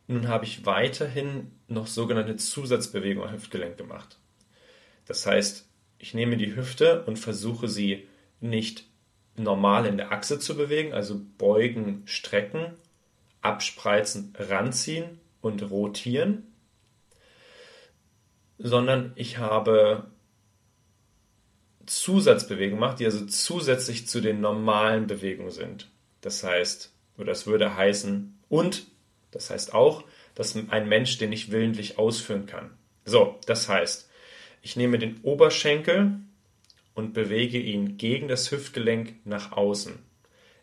Nun 0.07 0.29
habe 0.29 0.45
ich 0.45 0.67
weiterhin 0.67 1.51
noch 1.67 1.87
sogenannte 1.87 2.37
Zusatzbewegungen 2.37 3.29
am 3.29 3.35
Hüftgelenk 3.35 3.77
gemacht. 3.77 4.19
Das 5.07 5.27
heißt, 5.27 5.67
ich 5.99 6.15
nehme 6.15 6.37
die 6.37 6.55
Hüfte 6.55 7.05
und 7.05 7.19
versuche 7.19 7.69
sie 7.69 8.07
nicht 8.41 8.85
normal 9.39 9.87
in 9.87 9.97
der 9.97 10.13
Achse 10.13 10.39
zu 10.39 10.57
bewegen, 10.57 10.93
also 10.93 11.21
beugen, 11.39 12.03
strecken, 12.07 12.75
abspreizen, 13.43 14.35
ranziehen 14.39 15.21
und 15.41 15.71
rotieren, 15.71 16.47
sondern 18.59 19.13
ich 19.15 19.39
habe 19.39 20.11
Zusatzbewegungen 21.87 22.81
gemacht, 22.81 23.01
die 23.01 23.07
also 23.07 23.25
zusätzlich 23.27 24.07
zu 24.07 24.21
den 24.21 24.41
normalen 24.41 25.07
Bewegungen 25.07 25.51
sind. 25.51 25.89
Das 26.21 26.43
heißt, 26.43 26.93
oder 27.17 27.27
das 27.27 27.47
würde 27.47 27.77
heißen, 27.77 28.39
und 28.49 28.87
das 29.31 29.51
heißt 29.51 29.75
auch, 29.75 30.05
dass 30.35 30.57
ein 30.57 30.89
Mensch 30.89 31.19
den 31.19 31.31
nicht 31.31 31.51
willentlich 31.51 31.99
ausführen 31.99 32.47
kann. 32.47 32.71
So, 33.05 33.39
das 33.47 33.69
heißt, 33.69 34.09
ich 34.63 34.77
nehme 34.77 34.99
den 34.99 35.21
Oberschenkel 35.23 36.21
und 36.99 37.13
bewege 37.13 37.61
ihn 37.61 37.97
gegen 37.97 38.27
das 38.27 38.51
Hüftgelenk 38.51 39.25
nach 39.25 39.53
außen. 39.53 40.01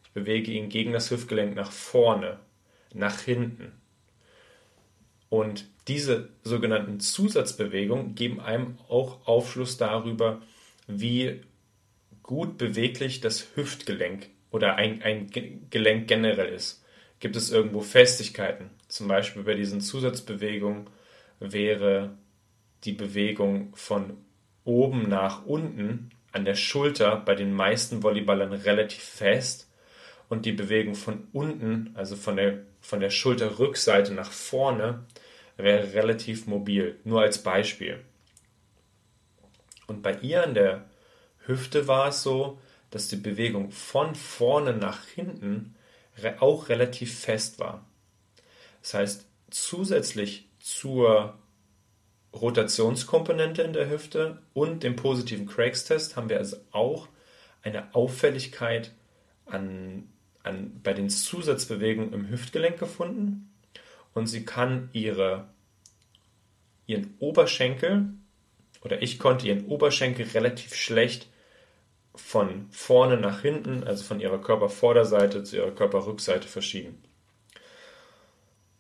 Ich 0.04 0.12
bewege 0.12 0.52
ihn 0.52 0.68
gegen 0.68 0.92
das 0.92 1.10
Hüftgelenk 1.10 1.56
nach 1.56 1.72
vorne, 1.72 2.42
nach 2.94 3.22
hinten. 3.22 3.72
Und 5.30 5.70
diese 5.88 6.28
sogenannten 6.44 7.00
Zusatzbewegungen 7.00 8.16
geben 8.16 8.42
einem 8.42 8.78
auch 8.90 9.26
Aufschluss 9.26 9.78
darüber, 9.78 10.42
wie 10.88 11.40
gut 12.22 12.58
beweglich 12.58 13.22
das 13.22 13.56
Hüftgelenk 13.56 14.28
oder 14.52 14.76
ein, 14.76 15.04
ein 15.04 15.30
Gelenk 15.70 16.10
generell 16.10 16.54
ist. 16.54 16.84
Gibt 17.22 17.38
es 17.38 17.50
irgendwo 17.50 17.80
Festigkeiten? 17.80 18.72
Zum 18.90 19.08
Beispiel 19.08 19.44
bei 19.44 19.54
diesen 19.54 19.80
Zusatzbewegungen 19.80 20.90
wäre 21.40 22.18
die 22.84 22.92
Bewegung 22.92 23.74
von 23.74 24.18
oben 24.66 25.08
nach 25.08 25.46
unten 25.46 26.10
an 26.36 26.44
der 26.44 26.56
Schulter 26.56 27.16
bei 27.16 27.34
den 27.34 27.54
meisten 27.54 28.04
Volleyballern 28.04 28.52
relativ 28.52 29.02
fest 29.02 29.70
und 30.28 30.46
die 30.46 30.52
Bewegung 30.52 30.96
von 30.96 31.30
unten, 31.32 31.92
also 31.94 32.18
von 32.18 32.36
der, 32.36 32.60
von 32.82 33.00
der 33.00 33.10
Schulterrückseite 33.10 34.14
nach 34.14 34.32
vorne, 34.32 35.06
wäre 35.56 35.94
relativ 35.94 36.46
mobil. 36.46 37.00
Nur 37.06 37.22
als 37.22 37.38
Beispiel. 37.42 38.02
Und 39.88 40.02
bei 40.02 40.18
ihr 40.20 40.44
an 40.44 40.56
der 40.56 40.84
Hüfte 41.46 41.88
war 41.88 42.10
es 42.10 42.22
so, 42.22 42.60
dass 42.92 43.08
die 43.08 43.16
Bewegung 43.16 43.72
von 43.72 44.14
vorne 44.14 44.74
nach 44.74 45.06
hinten 45.08 45.76
auch 46.40 46.68
relativ 46.68 47.18
fest 47.18 47.60
war. 47.60 47.86
Das 48.82 48.94
heißt, 48.94 49.26
zusätzlich 49.52 50.50
zur 50.60 51.38
Rotationskomponente 52.36 53.62
in 53.62 53.74
der 53.74 53.90
Hüfte 53.90 54.40
und 54.54 54.84
dem 54.84 54.96
positiven 54.96 55.48
Craigs-Test 55.48 56.16
haben 56.16 56.30
wir 56.30 56.38
also 56.38 56.58
auch 56.72 57.08
eine 57.64 57.96
Auffälligkeit 57.96 58.92
an, 59.46 60.10
an, 60.44 60.80
bei 60.84 60.94
den 60.94 61.10
Zusatzbewegungen 61.10 62.14
im 62.14 62.30
Hüftgelenk 62.30 62.78
gefunden. 62.78 63.54
Und 64.14 64.28
sie 64.28 64.46
kann 64.46 64.90
ihre, 64.94 65.48
ihren 66.86 67.16
Oberschenkel 67.20 68.10
oder 68.82 69.02
ich 69.02 69.18
konnte 69.18 69.48
ihren 69.48 69.66
Oberschenkel 69.66 70.28
relativ 70.34 70.76
schlecht 70.76 71.28
von 72.14 72.68
vorne 72.70 73.18
nach 73.18 73.42
hinten, 73.42 73.84
also 73.84 74.04
von 74.04 74.20
ihrer 74.20 74.40
Körpervorderseite 74.40 75.44
zu 75.44 75.58
ihrer 75.58 75.72
Körperrückseite 75.72 76.48
verschieben. 76.48 77.02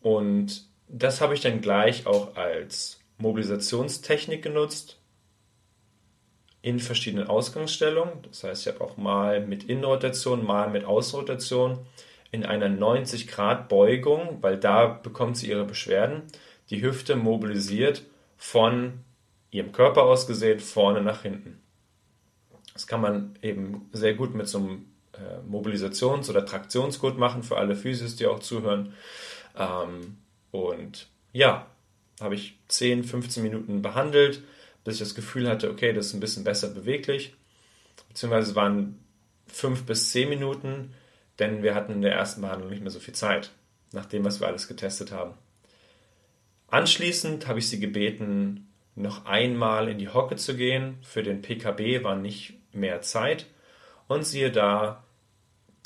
Und 0.01 0.67
das 0.87 1.21
habe 1.21 1.33
ich 1.33 1.41
dann 1.41 1.61
gleich 1.61 2.05
auch 2.05 2.35
als 2.35 2.99
Mobilisationstechnik 3.17 4.43
genutzt 4.43 4.99
in 6.61 6.79
verschiedenen 6.79 7.27
Ausgangsstellungen. 7.27 8.23
Das 8.23 8.43
heißt, 8.43 8.65
ich 8.65 8.73
habe 8.73 8.83
auch 8.83 8.97
mal 8.97 9.45
mit 9.45 9.65
Innenrotation, 9.65 10.43
mal 10.43 10.69
mit 10.69 10.83
Außenrotation 10.83 11.79
in 12.31 12.43
einer 12.43 12.69
90 12.69 13.27
Grad 13.27 13.69
Beugung, 13.69 14.39
weil 14.41 14.57
da 14.57 14.87
bekommt 14.87 15.37
sie 15.37 15.49
ihre 15.49 15.63
Beschwerden, 15.63 16.23
die 16.69 16.81
Hüfte 16.81 17.15
mobilisiert 17.15 18.03
von 18.37 18.99
ihrem 19.51 19.71
Körper 19.71 20.03
aus 20.03 20.27
gesehen 20.27 20.59
vorne 20.59 21.01
nach 21.01 21.21
hinten. 21.21 21.61
Das 22.73 22.87
kann 22.87 22.99
man 22.99 23.37
eben 23.41 23.89
sehr 23.93 24.15
gut 24.15 24.35
mit 24.35 24.47
so 24.47 24.57
einem 24.57 24.85
äh, 25.13 25.47
Mobilisations- 25.49 26.29
oder 26.29 26.45
Traktionsgurt 26.45 27.17
machen 27.17 27.43
für 27.43 27.57
alle 27.57 27.75
Physios, 27.75 28.15
die 28.15 28.27
auch 28.27 28.39
zuhören. 28.39 28.93
Ähm, 29.57 30.17
und 30.51 31.07
ja, 31.31 31.67
habe 32.19 32.35
ich 32.35 32.57
10, 32.67 33.03
15 33.03 33.43
Minuten 33.43 33.81
behandelt, 33.81 34.41
bis 34.83 34.95
ich 34.95 34.99
das 34.99 35.15
Gefühl 35.15 35.49
hatte, 35.49 35.69
okay, 35.69 35.93
das 35.93 36.07
ist 36.07 36.13
ein 36.13 36.19
bisschen 36.19 36.43
besser 36.43 36.69
beweglich. 36.69 37.33
Beziehungsweise 38.07 38.55
waren 38.55 38.99
5 39.47 39.83
bis 39.85 40.11
10 40.11 40.29
Minuten, 40.29 40.93
denn 41.39 41.63
wir 41.63 41.75
hatten 41.75 41.93
in 41.93 42.01
der 42.01 42.13
ersten 42.13 42.41
Behandlung 42.41 42.69
nicht 42.69 42.81
mehr 42.81 42.91
so 42.91 42.99
viel 42.99 43.15
Zeit, 43.15 43.51
nach 43.91 44.05
dem, 44.05 44.23
was 44.23 44.39
wir 44.39 44.47
alles 44.47 44.67
getestet 44.67 45.11
haben. 45.11 45.33
Anschließend 46.67 47.47
habe 47.47 47.59
ich 47.59 47.69
sie 47.69 47.79
gebeten, 47.79 48.67
noch 48.95 49.25
einmal 49.25 49.89
in 49.89 49.97
die 49.97 50.09
Hocke 50.09 50.37
zu 50.37 50.55
gehen. 50.55 50.97
Für 51.01 51.21
den 51.21 51.41
PKB 51.41 52.03
war 52.03 52.15
nicht 52.15 52.53
mehr 52.73 53.01
Zeit. 53.01 53.45
Und 54.07 54.25
siehe 54.25 54.51
da, 54.51 55.03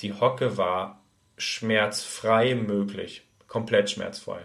die 0.01 0.13
Hocke 0.13 0.57
war 0.57 1.01
schmerzfrei 1.37 2.53
möglich 2.55 3.23
komplett 3.47 3.89
schmerzfrei. 3.89 4.41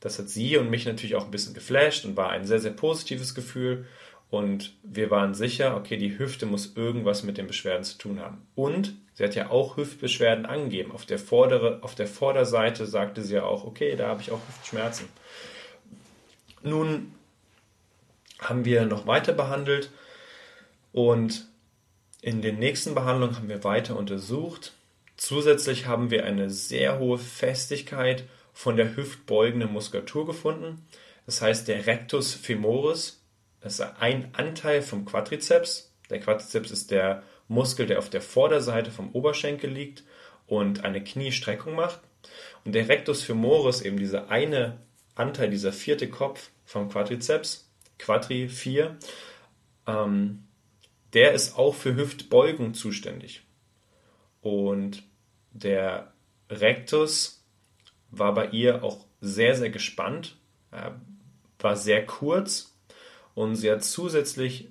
Das 0.00 0.18
hat 0.18 0.28
sie 0.28 0.56
und 0.56 0.70
mich 0.70 0.86
natürlich 0.86 1.16
auch 1.16 1.24
ein 1.24 1.30
bisschen 1.30 1.54
geflasht 1.54 2.04
und 2.04 2.16
war 2.16 2.30
ein 2.30 2.44
sehr, 2.44 2.60
sehr 2.60 2.72
positives 2.72 3.34
Gefühl. 3.34 3.86
Und 4.30 4.76
wir 4.82 5.10
waren 5.10 5.34
sicher, 5.34 5.76
okay, 5.76 5.96
die 5.96 6.18
Hüfte 6.18 6.46
muss 6.46 6.76
irgendwas 6.76 7.22
mit 7.22 7.38
den 7.38 7.46
Beschwerden 7.46 7.84
zu 7.84 7.96
tun 7.96 8.20
haben. 8.20 8.46
Und 8.54 8.94
sie 9.14 9.24
hat 9.24 9.34
ja 9.34 9.50
auch 9.50 9.76
Hüftbeschwerden 9.76 10.46
angegeben. 10.46 10.92
Auf 10.92 11.06
der, 11.06 11.18
vordere, 11.18 11.82
auf 11.82 11.94
der 11.94 12.06
Vorderseite 12.06 12.86
sagte 12.86 13.22
sie 13.22 13.34
ja 13.34 13.44
auch, 13.44 13.64
okay, 13.64 13.96
da 13.96 14.08
habe 14.08 14.20
ich 14.20 14.30
auch 14.30 14.40
Hüftschmerzen. 14.46 15.06
Nun 16.62 17.14
haben 18.38 18.64
wir 18.64 18.84
noch 18.84 19.06
weiter 19.06 19.32
behandelt 19.32 19.90
und 20.92 21.48
in 22.20 22.42
den 22.42 22.58
nächsten 22.58 22.94
Behandlungen 22.94 23.36
haben 23.36 23.48
wir 23.48 23.64
weiter 23.64 23.96
untersucht 23.96 24.72
Zusätzlich 25.18 25.86
haben 25.86 26.12
wir 26.12 26.24
eine 26.24 26.48
sehr 26.48 27.00
hohe 27.00 27.18
Festigkeit 27.18 28.22
von 28.58 28.76
der 28.76 28.96
hüftbeugenden 28.96 29.72
Muskulatur 29.72 30.26
gefunden. 30.26 30.84
Das 31.26 31.40
heißt, 31.40 31.68
der 31.68 31.86
Rectus 31.86 32.34
femoris, 32.34 33.24
das 33.60 33.74
ist 33.74 33.82
ein 34.00 34.34
Anteil 34.34 34.82
vom 34.82 35.04
Quadrizeps. 35.04 35.94
Der 36.10 36.18
Quadrizeps 36.18 36.72
ist 36.72 36.90
der 36.90 37.22
Muskel, 37.46 37.86
der 37.86 38.00
auf 38.00 38.10
der 38.10 38.20
Vorderseite 38.20 38.90
vom 38.90 39.12
Oberschenkel 39.12 39.70
liegt 39.70 40.02
und 40.48 40.84
eine 40.84 41.04
Kniestreckung 41.04 41.76
macht. 41.76 42.00
Und 42.64 42.74
der 42.74 42.88
Rectus 42.88 43.22
femoris, 43.22 43.80
eben 43.80 43.96
dieser 43.96 44.28
eine 44.28 44.80
Anteil, 45.14 45.50
dieser 45.50 45.72
vierte 45.72 46.10
Kopf 46.10 46.50
vom 46.64 46.88
Quadrizeps, 46.88 47.70
Quadri 47.96 48.48
4, 48.48 48.98
ähm, 49.86 50.48
der 51.14 51.32
ist 51.32 51.56
auch 51.56 51.76
für 51.76 51.94
Hüftbeugung 51.94 52.74
zuständig. 52.74 53.44
Und 54.40 55.04
der 55.52 56.12
Rectus 56.50 57.37
war 58.10 58.34
bei 58.34 58.48
ihr 58.48 58.82
auch 58.82 59.04
sehr, 59.20 59.54
sehr 59.54 59.70
gespannt, 59.70 60.36
er 60.70 61.00
war 61.58 61.76
sehr 61.76 62.04
kurz 62.06 62.76
und 63.34 63.56
sie 63.56 63.70
hat 63.70 63.84
zusätzlich 63.84 64.68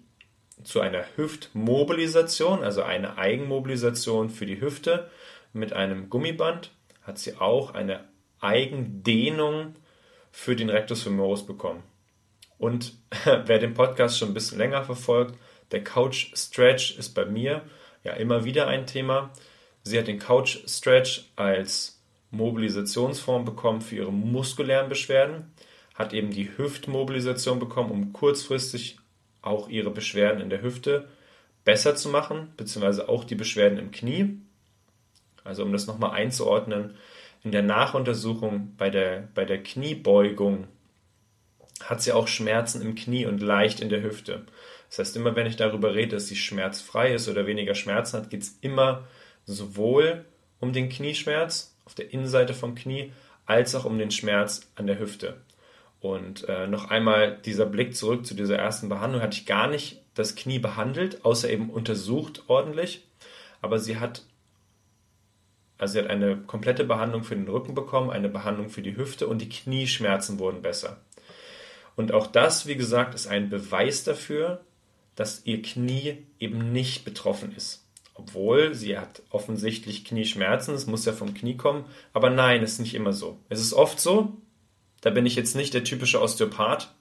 zu 0.63 0.82
einer 0.82 1.06
Hüftmobilisation, 1.15 2.63
also 2.63 2.84
eine 2.84 3.17
Eigenmobilisation 3.17 4.30
für 4.30 4.45
die 4.45 4.60
Hüfte 4.60 5.10
mit 5.54 5.73
einem 5.73 6.10
Gummiband, 6.10 6.71
hat 7.04 7.19
sie 7.19 7.36
auch 7.36 7.73
eine 7.73 8.08
Eigendehnung 8.39 9.76
für 10.32 10.56
den 10.56 10.69
Rectus 10.69 11.04
femoris 11.04 11.45
bekommen. 11.45 11.84
Und 12.58 12.93
wer 13.23 13.60
den 13.60 13.73
Podcast 13.73 14.17
schon 14.17 14.30
ein 14.30 14.34
bisschen 14.34 14.58
länger 14.58 14.84
verfolgt, 14.84 15.36
der 15.71 15.84
Couch 15.84 16.32
Stretch 16.36 16.97
ist 16.97 17.10
bei 17.10 17.26
mir 17.26 17.63
ja 18.04 18.13
immer 18.13 18.45
wieder 18.45 18.67
ein 18.67 18.88
Thema. 18.88 19.32
Sie 19.84 19.97
hat 19.97 20.08
den 20.08 20.19
Couch 20.19 20.60
Stretch 20.67 21.32
als 21.36 21.96
Mobilisationsform 22.32 23.46
bekommen 23.46 23.82
für 23.82 23.96
ihre 23.96 24.13
muskulären 24.13 24.90
Beschwerden, 24.90 25.52
hat 25.96 26.13
eben 26.13 26.32
die 26.32 26.58
Hüftmobilisation 26.58 27.60
bekommen, 27.60 27.92
um 27.92 28.13
kurzfristig 28.13 28.98
auch 29.42 29.70
ihre 29.70 29.90
Beschwerden 29.90 30.42
in 30.42 30.50
der 30.50 30.62
Hüfte 30.62 31.08
besser 31.63 31.96
zu 31.96 32.10
machen, 32.10 32.54
beziehungsweise 32.58 33.10
auch 33.10 33.24
die 33.24 33.36
Beschwerden 33.36 33.80
im 33.80 33.92
Knie. 33.92 34.38
Also 35.44 35.63
um 35.63 35.72
das 35.72 35.88
nochmal 35.88 36.12
einzuordnen, 36.12 36.96
in 37.44 37.52
der 37.52 37.63
Nachuntersuchung 37.63 38.74
bei 38.78 38.90
der, 38.90 39.30
bei 39.34 39.46
der 39.46 39.63
Kniebeugung 39.63 40.68
hat 41.84 42.02
sie 42.02 42.12
auch 42.12 42.28
Schmerzen 42.28 42.82
im 42.82 42.96
Knie 42.96 43.26
und 43.26 43.42
leicht 43.42 43.80
in 43.80 43.90
der 43.90 44.02
Hüfte. 44.02 44.46
Das 44.90 45.00
heißt, 45.00 45.16
immer 45.16 45.36
wenn 45.36 45.48
ich 45.48 45.56
darüber 45.56 45.94
rede, 45.94 46.16
dass 46.16 46.28
sie 46.28 46.36
schmerzfrei 46.36 47.13
ist 47.13 47.28
oder 47.28 47.46
weniger 47.46 47.76
Schmerzen 47.76 48.18
hat, 48.18 48.30
geht 48.30 48.42
es 48.42 48.58
immer 48.62 49.08
sowohl 49.46 50.26
um 50.60 50.74
den 50.74 50.90
Knieschmerz 50.90 51.77
auf 51.88 51.95
der 51.95 52.12
Innenseite 52.12 52.54
vom 52.54 52.76
Knie 52.76 53.13
als 53.45 53.73
auch 53.73 53.86
um 53.86 53.97
den 53.97 54.12
Schmerz 54.12 54.69
an 54.76 54.88
der 54.88 55.00
Hüfte. 55.00 55.38
Und 56.02 56.43
äh, 56.50 56.67
noch 56.67 56.89
einmal 56.89 57.38
dieser 57.45 57.65
Blick 57.65 57.95
zurück 57.95 58.26
zu 58.26 58.36
dieser 58.36 58.58
ersten 58.58 58.89
Behandlung, 58.89 59.21
hatte 59.21 59.38
ich 59.38 59.45
gar 59.45 59.67
nicht 59.67 60.02
das 60.13 60.36
Knie 60.36 60.60
behandelt, 60.60 61.23
außer 61.23 61.50
eben 61.50 61.69
untersucht 61.69 62.43
ordentlich. 62.47 63.08
Aber 63.62 63.80
sie 63.80 63.97
hat, 63.97 64.23
also 65.78 65.93
sie 65.93 66.00
hat 66.00 66.10
eine 66.10 66.36
komplette 66.36 66.84
Behandlung 66.84 67.23
für 67.23 67.38
den 67.38 67.47
Rücken 67.47 67.73
bekommen, 67.73 68.10
eine 68.10 68.28
Behandlung 68.28 68.67
für 68.67 68.82
die 68.82 68.97
Hüfte 68.97 69.26
und 69.26 69.41
die 69.41 69.50
Knieschmerzen 69.50 70.39
wurden 70.39 70.62
besser. 70.62 70.97
Und 71.95 72.12
auch 72.12 72.28
das, 72.28 72.67
wie 72.67 72.76
gesagt, 72.76 73.15
ist 73.15 73.28
ein 73.28 73.50
Beweis 73.50 74.04
dafür, 74.04 74.60
dass 75.15 75.45
ihr 75.45 75.62
Knie 75.62 76.17
eben 76.38 76.73
nicht 76.73 77.06
betroffen 77.06 77.56
ist. 77.56 77.87
Obwohl 78.17 78.73
sie 78.73 78.97
hat 78.97 79.21
offensichtlich 79.30 80.03
Knieschmerzen, 80.03 80.73
es 80.73 80.88
muss 80.88 81.06
ja 81.06 81.13
vom 81.13 81.36
Knie 81.36 81.56
kommen, 81.56 81.86
aber 82.13 82.32
nein, 82.32 82.63
ist 82.63 82.80
nicht 82.80 82.95
immer 82.95 83.13
so. 83.13 83.38
Es 83.47 83.62
ist 83.62 83.73
oft 83.73 83.99
so, 83.99 84.34
da 85.01 85.12
bin 85.12 85.27
ich 85.27 85.36
jetzt 85.36 85.56
nicht 85.56 85.75
der 85.75 85.84
typische 85.84 86.19
Osteopath, 86.19 86.91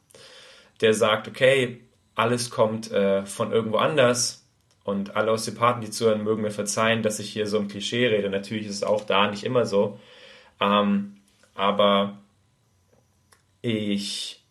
der 0.82 0.92
sagt, 0.92 1.26
okay, 1.26 1.80
alles 2.14 2.50
kommt 2.50 2.90
äh, 2.92 3.24
von 3.24 3.50
irgendwo 3.50 3.78
anders 3.78 4.46
und 4.84 5.16
alle 5.16 5.32
Osteopathen, 5.32 5.80
die 5.80 5.90
zuhören, 5.90 6.22
mögen 6.22 6.42
mir 6.42 6.50
verzeihen, 6.50 7.02
dass 7.02 7.18
ich 7.18 7.32
hier 7.32 7.46
so 7.46 7.58
ein 7.58 7.68
Klischee 7.68 8.08
rede. 8.08 8.28
Natürlich 8.28 8.66
ist 8.66 8.76
es 8.76 8.82
auch 8.82 9.04
da 9.04 9.30
nicht 9.30 9.44
immer 9.44 9.64
so. 9.64 9.98
Ähm, 10.60 11.16
aber 11.54 12.18
ich 13.62 14.44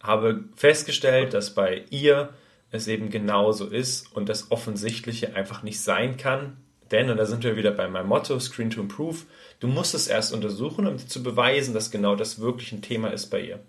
habe 0.00 0.44
festgestellt, 0.54 1.34
dass 1.34 1.54
bei 1.54 1.84
ihr 1.90 2.32
es 2.70 2.88
eben 2.88 3.10
genauso 3.10 3.66
ist 3.66 4.14
und 4.14 4.28
das 4.28 4.50
Offensichtliche 4.50 5.34
einfach 5.34 5.62
nicht 5.62 5.80
sein 5.80 6.16
kann. 6.16 6.56
Denn, 6.90 7.10
und 7.10 7.16
da 7.16 7.26
sind 7.26 7.44
wir 7.44 7.56
wieder 7.56 7.70
bei 7.70 7.88
meinem 7.88 8.08
Motto, 8.08 8.38
Screen 8.38 8.70
to 8.70 8.80
Improve, 8.80 9.18
du 9.60 9.68
musst 9.68 9.94
es 9.94 10.08
erst 10.08 10.32
untersuchen, 10.32 10.86
um 10.86 10.98
zu 10.98 11.22
beweisen, 11.22 11.74
dass 11.74 11.90
genau 11.90 12.16
das 12.16 12.40
wirklich 12.40 12.72
ein 12.72 12.82
Thema 12.82 13.08
ist 13.08 13.26
bei 13.26 13.40
ihr. 13.40 13.60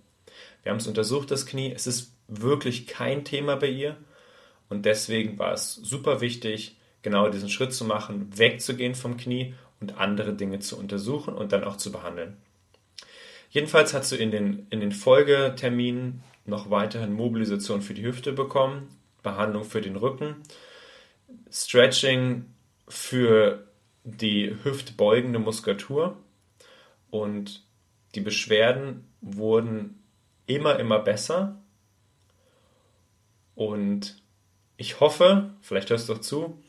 Wir 0.64 0.72
haben 0.72 0.80
es 0.80 0.88
untersucht, 0.88 1.32
das 1.32 1.46
Knie. 1.46 1.72
Es 1.72 1.88
ist 1.88 2.14
wirklich 2.28 2.88
kein 2.88 3.26
Thema 3.26 3.56
bei 3.56 3.68
ihr. 3.68 3.98
Und 4.70 4.86
deswegen 4.86 5.38
war 5.38 5.54
es 5.54 5.76
super 5.76 6.22
wichtig, 6.22 6.78
genau 7.02 7.30
diesen 7.30 7.50
Schritt 7.50 7.74
zu 7.74 7.84
machen, 7.86 8.30
wegzugehen 8.36 8.96
vom 8.96 9.18
Knie 9.18 9.54
und 9.80 9.98
andere 9.98 10.34
Dinge 10.34 10.60
zu 10.60 10.78
untersuchen 10.78 11.34
und 11.34 11.52
dann 11.52 11.64
auch 11.64 11.78
zu 11.78 11.92
behandeln. 11.92 12.38
Jedenfalls 13.50 13.94
hast 13.94 14.12
du 14.12 14.16
in 14.16 14.32
den, 14.32 14.68
in 14.70 14.80
den 14.80 14.94
Folgeterminen 14.94 16.24
noch 16.46 16.70
weiterhin 16.70 17.14
Mobilisation 17.14 17.82
für 17.82 17.94
die 17.94 18.04
Hüfte 18.04 18.34
bekommen, 18.34 18.90
Behandlung 19.24 19.64
für 19.64 19.82
den 19.82 19.96
Rücken, 19.96 20.36
Stretching 21.52 22.46
für 22.88 23.68
die 24.04 24.56
hüftbeugende 24.64 25.40
Muskulatur 25.40 26.18
und 27.10 27.64
die 28.16 28.22
Beschwerden 28.22 29.06
wurden 29.22 30.04
immer, 30.48 30.80
immer 30.80 31.00
besser. 31.00 31.62
Und 33.56 34.22
ich 34.78 35.00
hoffe, 35.00 35.52
vielleicht 35.62 35.90
hörst 35.90 36.10
du 36.10 36.14
doch 36.14 36.22
zu, 36.22 36.62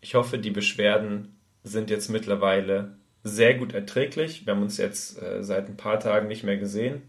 ich 0.00 0.14
hoffe, 0.16 0.38
die 0.38 0.50
Beschwerden 0.50 1.36
sind 1.62 1.88
jetzt 1.90 2.08
mittlerweile 2.08 2.96
sehr 3.22 3.54
gut 3.54 3.72
erträglich. 3.72 4.44
Wir 4.44 4.54
haben 4.54 4.62
uns 4.62 4.76
jetzt 4.76 5.22
äh, 5.22 5.44
seit 5.44 5.68
ein 5.68 5.76
paar 5.76 6.00
Tagen 6.00 6.26
nicht 6.26 6.42
mehr 6.42 6.56
gesehen. 6.56 7.02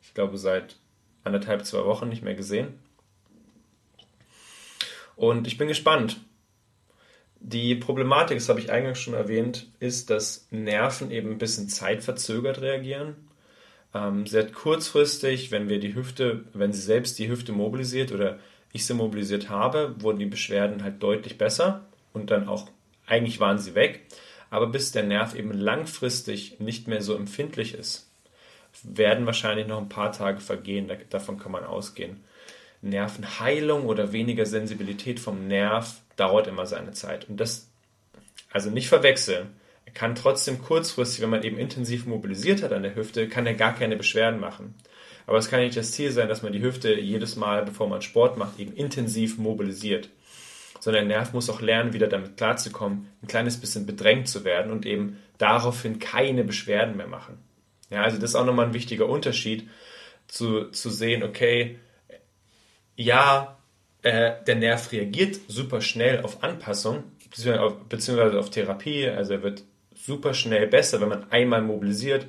Ich 0.00 0.14
glaube, 0.14 0.38
seit 0.38 0.76
anderthalb, 1.26 1.64
zwei 1.64 1.84
Wochen 1.84 2.08
nicht 2.08 2.22
mehr 2.22 2.34
gesehen. 2.34 2.78
Und 5.16 5.46
ich 5.46 5.58
bin 5.58 5.68
gespannt. 5.68 6.20
Die 7.40 7.74
Problematik, 7.74 8.38
das 8.38 8.48
habe 8.48 8.60
ich 8.60 8.70
eingangs 8.70 8.98
schon 8.98 9.14
erwähnt, 9.14 9.68
ist, 9.78 10.10
dass 10.10 10.46
Nerven 10.50 11.10
eben 11.10 11.32
ein 11.32 11.38
bisschen 11.38 11.68
zeitverzögert 11.68 12.60
reagieren. 12.60 13.16
Ähm, 13.94 14.26
sehr 14.26 14.50
kurzfristig, 14.50 15.50
wenn 15.50 15.68
wir 15.68 15.78
die 15.78 15.94
Hüfte, 15.94 16.44
wenn 16.54 16.72
sie 16.72 16.80
selbst 16.80 17.18
die 17.18 17.28
Hüfte 17.28 17.52
mobilisiert 17.52 18.12
oder 18.12 18.38
ich 18.72 18.86
sie 18.86 18.94
mobilisiert 18.94 19.48
habe, 19.48 19.94
wurden 20.00 20.18
die 20.18 20.26
Beschwerden 20.26 20.82
halt 20.82 21.02
deutlich 21.02 21.38
besser 21.38 21.86
und 22.12 22.30
dann 22.30 22.48
auch, 22.48 22.68
eigentlich 23.06 23.40
waren 23.40 23.58
sie 23.58 23.74
weg. 23.74 24.06
Aber 24.50 24.66
bis 24.66 24.92
der 24.92 25.02
Nerv 25.02 25.34
eben 25.34 25.52
langfristig 25.52 26.60
nicht 26.60 26.88
mehr 26.88 27.02
so 27.02 27.14
empfindlich 27.14 27.74
ist, 27.74 28.10
werden 28.82 29.26
wahrscheinlich 29.26 29.66
noch 29.66 29.80
ein 29.80 29.88
paar 29.88 30.12
Tage 30.12 30.40
vergehen. 30.40 30.90
Davon 31.10 31.38
kann 31.38 31.52
man 31.52 31.64
ausgehen. 31.64 32.24
Nervenheilung 32.82 33.86
oder 33.86 34.12
weniger 34.12 34.46
Sensibilität 34.46 35.18
vom 35.20 35.46
Nerv 35.48 36.00
dauert 36.16 36.46
immer 36.46 36.66
seine 36.66 36.92
Zeit. 36.92 37.28
Und 37.28 37.38
das, 37.38 37.68
also 38.50 38.70
nicht 38.70 38.88
verwechseln. 38.88 39.48
Er 39.84 39.92
kann 39.92 40.14
trotzdem 40.14 40.62
kurzfristig, 40.62 41.22
wenn 41.22 41.30
man 41.30 41.42
eben 41.42 41.58
intensiv 41.58 42.06
mobilisiert 42.06 42.62
hat 42.62 42.72
an 42.72 42.82
der 42.82 42.94
Hüfte, 42.94 43.28
kann 43.28 43.46
er 43.46 43.54
gar 43.54 43.74
keine 43.74 43.96
Beschwerden 43.96 44.40
machen. 44.40 44.74
Aber 45.26 45.38
es 45.38 45.48
kann 45.48 45.60
nicht 45.60 45.76
das 45.76 45.92
Ziel 45.92 46.12
sein, 46.12 46.28
dass 46.28 46.42
man 46.42 46.52
die 46.52 46.62
Hüfte 46.62 46.94
jedes 46.94 47.36
Mal, 47.36 47.64
bevor 47.64 47.88
man 47.88 48.02
Sport 48.02 48.36
macht, 48.36 48.58
eben 48.58 48.74
intensiv 48.74 49.38
mobilisiert 49.38 50.08
sondern 50.80 51.08
der 51.08 51.18
Nerv 51.18 51.32
muss 51.32 51.50
auch 51.50 51.60
lernen, 51.60 51.92
wieder 51.92 52.06
damit 52.06 52.36
klarzukommen, 52.36 53.08
ein 53.22 53.26
kleines 53.26 53.60
bisschen 53.60 53.86
bedrängt 53.86 54.28
zu 54.28 54.44
werden 54.44 54.70
und 54.70 54.86
eben 54.86 55.18
daraufhin 55.38 55.98
keine 55.98 56.44
Beschwerden 56.44 56.96
mehr 56.96 57.08
machen. 57.08 57.38
Ja, 57.90 58.02
also 58.02 58.18
das 58.18 58.30
ist 58.30 58.36
auch 58.36 58.44
nochmal 58.44 58.66
ein 58.66 58.74
wichtiger 58.74 59.08
Unterschied, 59.08 59.68
zu, 60.28 60.70
zu 60.70 60.90
sehen, 60.90 61.22
okay, 61.22 61.78
ja, 62.96 63.58
äh, 64.02 64.32
der 64.46 64.56
Nerv 64.56 64.90
reagiert 64.92 65.38
super 65.48 65.80
schnell 65.80 66.22
auf 66.22 66.42
Anpassung, 66.42 67.04
beziehungsweise 67.88 68.38
auf 68.38 68.50
Therapie, 68.50 69.08
also 69.08 69.34
er 69.34 69.42
wird 69.42 69.62
super 69.94 70.34
schnell 70.34 70.66
besser, 70.66 71.00
wenn 71.00 71.08
man 71.08 71.30
einmal 71.30 71.62
mobilisiert. 71.62 72.26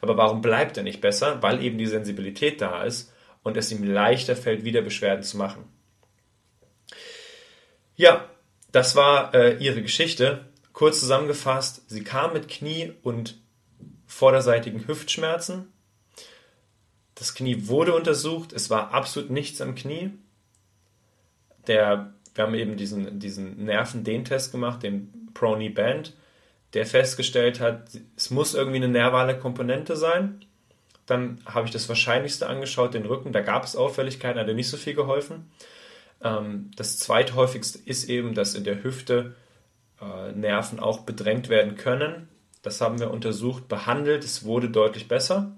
Aber 0.00 0.16
warum 0.16 0.40
bleibt 0.40 0.76
er 0.76 0.82
nicht 0.82 1.00
besser? 1.00 1.42
Weil 1.42 1.62
eben 1.62 1.78
die 1.78 1.86
Sensibilität 1.86 2.60
da 2.60 2.84
ist 2.84 3.12
und 3.42 3.56
es 3.56 3.70
ihm 3.70 3.84
leichter 3.84 4.34
fällt, 4.34 4.64
wieder 4.64 4.82
Beschwerden 4.82 5.22
zu 5.22 5.36
machen. 5.36 5.64
Ja, 7.96 8.28
das 8.72 8.96
war 8.96 9.34
äh, 9.34 9.56
ihre 9.58 9.82
Geschichte. 9.82 10.46
Kurz 10.72 11.00
zusammengefasst, 11.00 11.88
sie 11.90 12.02
kam 12.02 12.32
mit 12.32 12.48
Knie- 12.48 12.94
und 13.02 13.41
vorderseitigen 14.12 14.86
Hüftschmerzen. 14.86 15.72
Das 17.14 17.34
Knie 17.34 17.66
wurde 17.66 17.94
untersucht, 17.94 18.52
es 18.52 18.68
war 18.68 18.92
absolut 18.92 19.30
nichts 19.30 19.60
am 19.60 19.74
Knie. 19.74 20.10
Der, 21.66 22.12
wir 22.34 22.44
haben 22.44 22.54
eben 22.54 22.76
diesen, 22.76 23.18
diesen 23.20 23.64
Nervendehntest 23.64 24.52
gemacht, 24.52 24.82
den 24.82 25.30
Prony 25.32 25.70
Band, 25.70 26.14
der 26.74 26.84
festgestellt 26.84 27.60
hat, 27.60 27.88
es 28.16 28.30
muss 28.30 28.54
irgendwie 28.54 28.76
eine 28.76 28.88
nervale 28.88 29.38
Komponente 29.38 29.96
sein. 29.96 30.44
Dann 31.06 31.40
habe 31.46 31.66
ich 31.66 31.72
das 31.72 31.88
Wahrscheinlichste 31.88 32.46
angeschaut, 32.48 32.94
den 32.94 33.06
Rücken. 33.06 33.32
Da 33.32 33.40
gab 33.40 33.64
es 33.64 33.76
Auffälligkeiten, 33.76 34.40
hat 34.40 34.48
er 34.48 34.54
nicht 34.54 34.70
so 34.70 34.76
viel 34.76 34.94
geholfen. 34.94 35.50
Ähm, 36.22 36.70
das 36.76 36.98
zweithäufigste 36.98 37.78
ist 37.84 38.08
eben, 38.08 38.34
dass 38.34 38.54
in 38.54 38.64
der 38.64 38.82
Hüfte 38.82 39.34
äh, 40.00 40.32
Nerven 40.32 40.80
auch 40.80 41.00
bedrängt 41.00 41.48
werden 41.48 41.76
können. 41.76 42.28
Das 42.62 42.80
haben 42.80 43.00
wir 43.00 43.10
untersucht, 43.10 43.68
behandelt. 43.68 44.24
Es 44.24 44.44
wurde 44.44 44.70
deutlich 44.70 45.08
besser. 45.08 45.56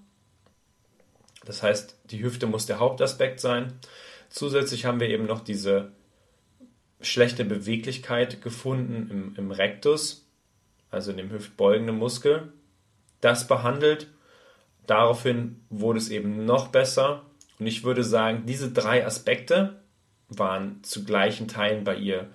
Das 1.44 1.62
heißt, 1.62 1.96
die 2.10 2.22
Hüfte 2.22 2.46
muss 2.46 2.66
der 2.66 2.78
Hauptaspekt 2.80 3.40
sein. 3.40 3.74
Zusätzlich 4.30 4.86
haben 4.86 5.00
wir 5.00 5.08
eben 5.08 5.26
noch 5.26 5.40
diese 5.40 5.92
schlechte 7.00 7.44
Beweglichkeit 7.44 8.40
gefunden 8.40 9.08
im, 9.10 9.34
im 9.36 9.50
Rectus, 9.50 10.26
also 10.90 11.10
in 11.10 11.18
dem 11.18 11.30
hüftbeugenden 11.30 11.96
Muskel. 11.96 12.52
Das 13.20 13.46
behandelt. 13.46 14.08
Daraufhin 14.86 15.64
wurde 15.68 15.98
es 15.98 16.08
eben 16.08 16.44
noch 16.46 16.68
besser. 16.68 17.22
Und 17.58 17.66
ich 17.66 17.84
würde 17.84 18.02
sagen, 18.02 18.44
diese 18.46 18.72
drei 18.72 19.06
Aspekte, 19.06 19.84
waren 20.28 20.82
zu 20.82 21.04
gleichen 21.04 21.48
Teilen 21.48 21.84
bei 21.84 21.96
ihr 21.96 22.30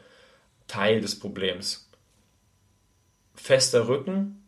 Teil 0.67 1.01
des 1.01 1.17
Problems. 1.17 1.89
Fester 3.35 3.87
Rücken, 3.87 4.38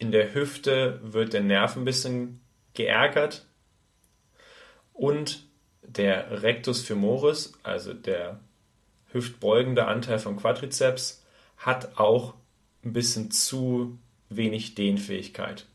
in 0.00 0.12
der 0.12 0.34
Hüfte 0.34 0.98
wird 1.02 1.34
der 1.34 1.42
Nerv 1.42 1.76
ein 1.76 1.84
bisschen 1.84 2.40
geärgert 2.72 3.46
und 4.94 5.46
der 5.82 6.42
Rectus 6.42 6.80
femoris, 6.80 7.52
also 7.62 7.92
der 7.92 8.40
hüftbeugende 9.12 9.84
Anteil 9.84 10.18
vom 10.18 10.38
Quadrizeps, 10.38 11.22
hat 11.58 11.98
auch 11.98 12.34
ein 12.82 12.94
bisschen 12.94 13.30
zu 13.30 13.98
wenig 14.30 14.74
Dehnfähigkeit. 14.74 15.66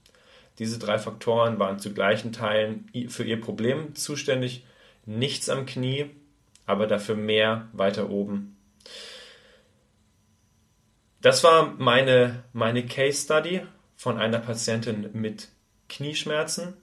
Diese 0.57 0.79
drei 0.79 0.97
Faktoren 0.97 1.59
waren 1.59 1.77
zu 1.77 1.93
gleichen 1.93 2.31
Teilen 2.31 2.89
für 3.09 3.25
ihr 3.25 3.39
Problem 3.39 3.93
zuständig. 3.93 4.65
Nichts 5.05 5.49
am 5.49 5.67
Knie, 5.67 6.09
aber 6.65 6.87
dafür 6.87 7.15
mehr 7.15 7.67
weiter 7.73 8.09
oben. 8.09 8.57
Das 11.21 11.43
war 11.43 11.75
meine, 11.77 12.43
meine 12.53 12.85
Case 12.87 13.23
Study 13.23 13.61
von 13.95 14.17
einer 14.17 14.39
Patientin 14.39 15.09
mit 15.13 15.49
Knieschmerzen, 15.89 16.73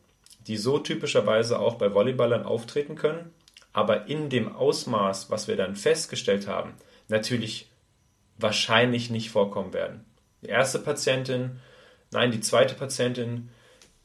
die 0.47 0.57
so 0.57 0.79
typischerweise 0.79 1.59
auch 1.59 1.75
bei 1.75 1.95
Volleyballern 1.95 2.45
auftreten 2.45 2.97
können, 2.97 3.33
aber 3.73 4.07
in 4.09 4.29
dem 4.29 4.55
Ausmaß, 4.55 5.31
was 5.31 5.49
wir 5.49 5.57
dann 5.57 5.77
festgestellt 5.77 6.47
haben, 6.47 6.75
natürlich 7.09 7.71
wahrscheinlich 8.39 9.11
nicht 9.11 9.31
vorkommen 9.31 9.73
werden. 9.73 10.05
Die 10.43 10.49
erste 10.49 10.79
Patientin, 10.79 11.61
nein, 12.11 12.33
die 12.33 12.41
zweite 12.41 12.75
Patientin, 12.75 13.51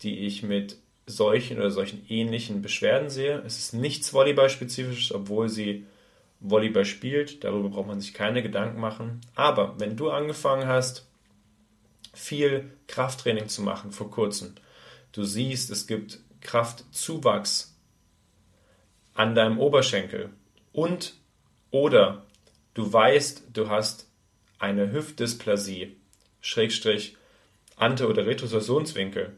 die 0.01 0.19
ich 0.19 0.43
mit 0.43 0.77
solchen 1.07 1.57
oder 1.57 1.71
solchen 1.71 2.05
ähnlichen 2.09 2.61
Beschwerden 2.61 3.09
sehe. 3.09 3.41
Es 3.45 3.57
ist 3.57 3.73
nichts 3.73 4.13
Volleyball-spezifisches, 4.13 5.13
obwohl 5.13 5.49
sie 5.49 5.85
Volleyball 6.39 6.85
spielt. 6.85 7.43
Darüber 7.43 7.69
braucht 7.69 7.87
man 7.87 8.01
sich 8.01 8.13
keine 8.13 8.43
Gedanken 8.43 8.79
machen. 8.79 9.21
Aber 9.33 9.79
wenn 9.79 9.95
du 9.95 10.11
angefangen 10.11 10.67
hast, 10.67 11.06
viel 12.17 12.71
Krafttraining 12.87 13.47
zu 13.47 13.61
machen 13.61 13.91
vor 13.91 14.09
kurzem, 14.09 14.55
du 15.11 15.23
siehst, 15.23 15.69
es 15.69 15.87
gibt 15.87 16.19
Kraftzuwachs 16.41 17.75
an 19.13 19.35
deinem 19.35 19.59
Oberschenkel. 19.59 20.29
Und 20.71 21.15
oder 21.71 22.25
du 22.73 22.91
weißt, 22.91 23.43
du 23.53 23.69
hast 23.69 24.07
eine 24.59 24.91
Hüftdysplasie, 24.91 25.95
Schrägstrich 26.41 27.17
Ante- 27.75 28.07
oder 28.07 28.25
Retrosorsionswinkel, 28.25 29.33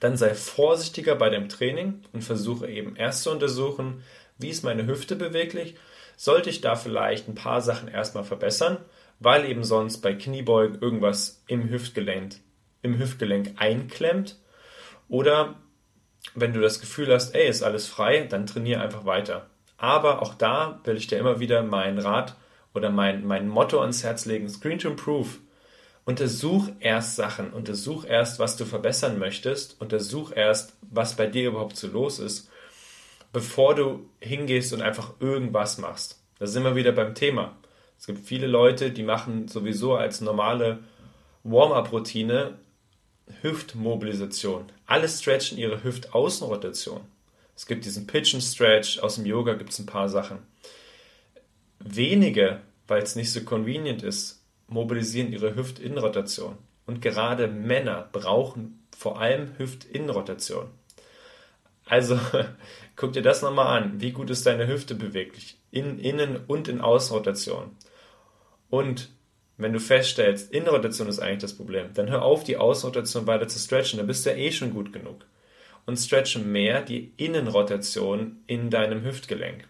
dann 0.00 0.16
sei 0.16 0.34
vorsichtiger 0.34 1.14
bei 1.14 1.30
dem 1.30 1.48
Training 1.48 2.02
und 2.12 2.22
versuche 2.22 2.68
eben 2.68 2.96
erst 2.96 3.22
zu 3.22 3.30
untersuchen, 3.30 4.02
wie 4.38 4.48
ist 4.48 4.64
meine 4.64 4.86
Hüfte 4.86 5.16
beweglich, 5.16 5.76
sollte 6.16 6.50
ich 6.50 6.60
da 6.60 6.76
vielleicht 6.76 7.28
ein 7.28 7.34
paar 7.34 7.62
Sachen 7.62 7.88
erstmal 7.88 8.24
verbessern, 8.24 8.78
weil 9.22 9.44
eben 9.44 9.64
sonst 9.64 9.98
bei 9.98 10.14
Kniebeugen 10.14 10.80
irgendwas 10.80 11.42
im 11.46 11.68
Hüftgelenk, 11.68 12.36
im 12.82 12.98
Hüftgelenk 12.98 13.54
einklemmt 13.56 14.38
oder 15.08 15.56
wenn 16.34 16.52
du 16.52 16.60
das 16.60 16.80
Gefühl 16.80 17.12
hast, 17.12 17.34
ey, 17.34 17.48
ist 17.48 17.62
alles 17.62 17.86
frei, 17.86 18.26
dann 18.28 18.46
trainiere 18.46 18.80
einfach 18.80 19.04
weiter. 19.04 19.50
Aber 19.76 20.22
auch 20.22 20.34
da 20.34 20.80
will 20.84 20.96
ich 20.96 21.08
dir 21.08 21.18
immer 21.18 21.40
wieder 21.40 21.62
mein 21.62 21.98
Rat 21.98 22.36
oder 22.74 22.90
mein, 22.90 23.26
mein 23.26 23.48
Motto 23.48 23.80
ans 23.80 24.04
Herz 24.04 24.24
legen, 24.26 24.48
Screen 24.48 24.78
to 24.78 24.88
Improve. 24.88 25.28
Untersuch 26.04 26.68
erst 26.80 27.16
Sachen, 27.16 27.52
untersuch 27.52 28.04
erst, 28.04 28.38
was 28.38 28.56
du 28.56 28.64
verbessern 28.64 29.18
möchtest, 29.18 29.80
untersuch 29.80 30.32
erst, 30.34 30.76
was 30.82 31.16
bei 31.16 31.26
dir 31.26 31.48
überhaupt 31.48 31.76
so 31.76 31.86
los 31.86 32.18
ist, 32.18 32.50
bevor 33.32 33.74
du 33.74 34.08
hingehst 34.20 34.72
und 34.72 34.82
einfach 34.82 35.14
irgendwas 35.20 35.78
machst. 35.78 36.20
Da 36.38 36.46
sind 36.46 36.64
wir 36.64 36.74
wieder 36.74 36.92
beim 36.92 37.14
Thema. 37.14 37.56
Es 38.02 38.06
gibt 38.08 38.26
viele 38.26 38.48
Leute, 38.48 38.90
die 38.90 39.04
machen 39.04 39.46
sowieso 39.46 39.94
als 39.94 40.20
normale 40.20 40.80
Warm-up-Routine 41.44 42.54
Hüftmobilisation. 43.42 44.64
Alle 44.86 45.08
stretchen 45.08 45.56
ihre 45.56 45.84
Hüftaußenrotation. 45.84 47.02
Es 47.54 47.64
gibt 47.64 47.84
diesen 47.84 48.08
and 48.10 48.42
Stretch, 48.42 48.98
aus 48.98 49.14
dem 49.14 49.24
Yoga 49.24 49.54
gibt 49.54 49.70
es 49.70 49.78
ein 49.78 49.86
paar 49.86 50.08
Sachen. 50.08 50.38
Wenige, 51.78 52.62
weil 52.88 53.04
es 53.04 53.14
nicht 53.14 53.30
so 53.30 53.44
convenient 53.44 54.02
ist, 54.02 54.42
mobilisieren 54.66 55.32
ihre 55.32 55.54
Hüftinnenrotation. 55.54 56.58
Und 56.86 57.02
gerade 57.02 57.46
Männer 57.46 58.08
brauchen 58.10 58.84
vor 58.98 59.20
allem 59.20 59.56
Hüftinnenrotation. 59.58 60.70
Also 61.86 62.18
guck 62.96 63.12
dir 63.12 63.22
das 63.22 63.42
nochmal 63.42 63.80
an. 63.80 64.00
Wie 64.00 64.10
gut 64.10 64.28
ist 64.28 64.44
deine 64.44 64.66
Hüfte 64.66 64.96
beweglich? 64.96 65.56
In 65.70 66.00
Innen- 66.00 66.40
und 66.48 66.66
in 66.66 66.80
Außenrotation. 66.80 67.70
Und 68.72 69.10
wenn 69.58 69.74
du 69.74 69.80
feststellst, 69.80 70.50
Innenrotation 70.50 71.06
ist 71.06 71.18
eigentlich 71.18 71.42
das 71.42 71.54
Problem, 71.54 71.92
dann 71.92 72.08
hör 72.08 72.22
auf, 72.22 72.42
die 72.42 72.56
Außenrotation 72.56 73.26
weiter 73.26 73.46
zu 73.46 73.58
stretchen, 73.58 73.98
dann 73.98 74.06
bist 74.06 74.24
du 74.24 74.30
ja 74.30 74.36
eh 74.36 74.50
schon 74.50 74.72
gut 74.72 74.94
genug. 74.94 75.26
Und 75.84 75.98
stretche 75.98 76.38
mehr 76.38 76.80
die 76.80 77.12
Innenrotation 77.18 78.42
in 78.46 78.70
deinem 78.70 79.04
Hüftgelenk, 79.04 79.68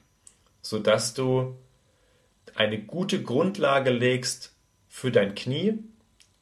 sodass 0.61 1.15
du 1.15 1.57
eine 2.55 2.79
gute 2.79 3.25
Grundlage 3.25 3.91
legst 3.91 4.55
für 4.89 5.11
dein 5.11 5.35
Knie, 5.35 5.81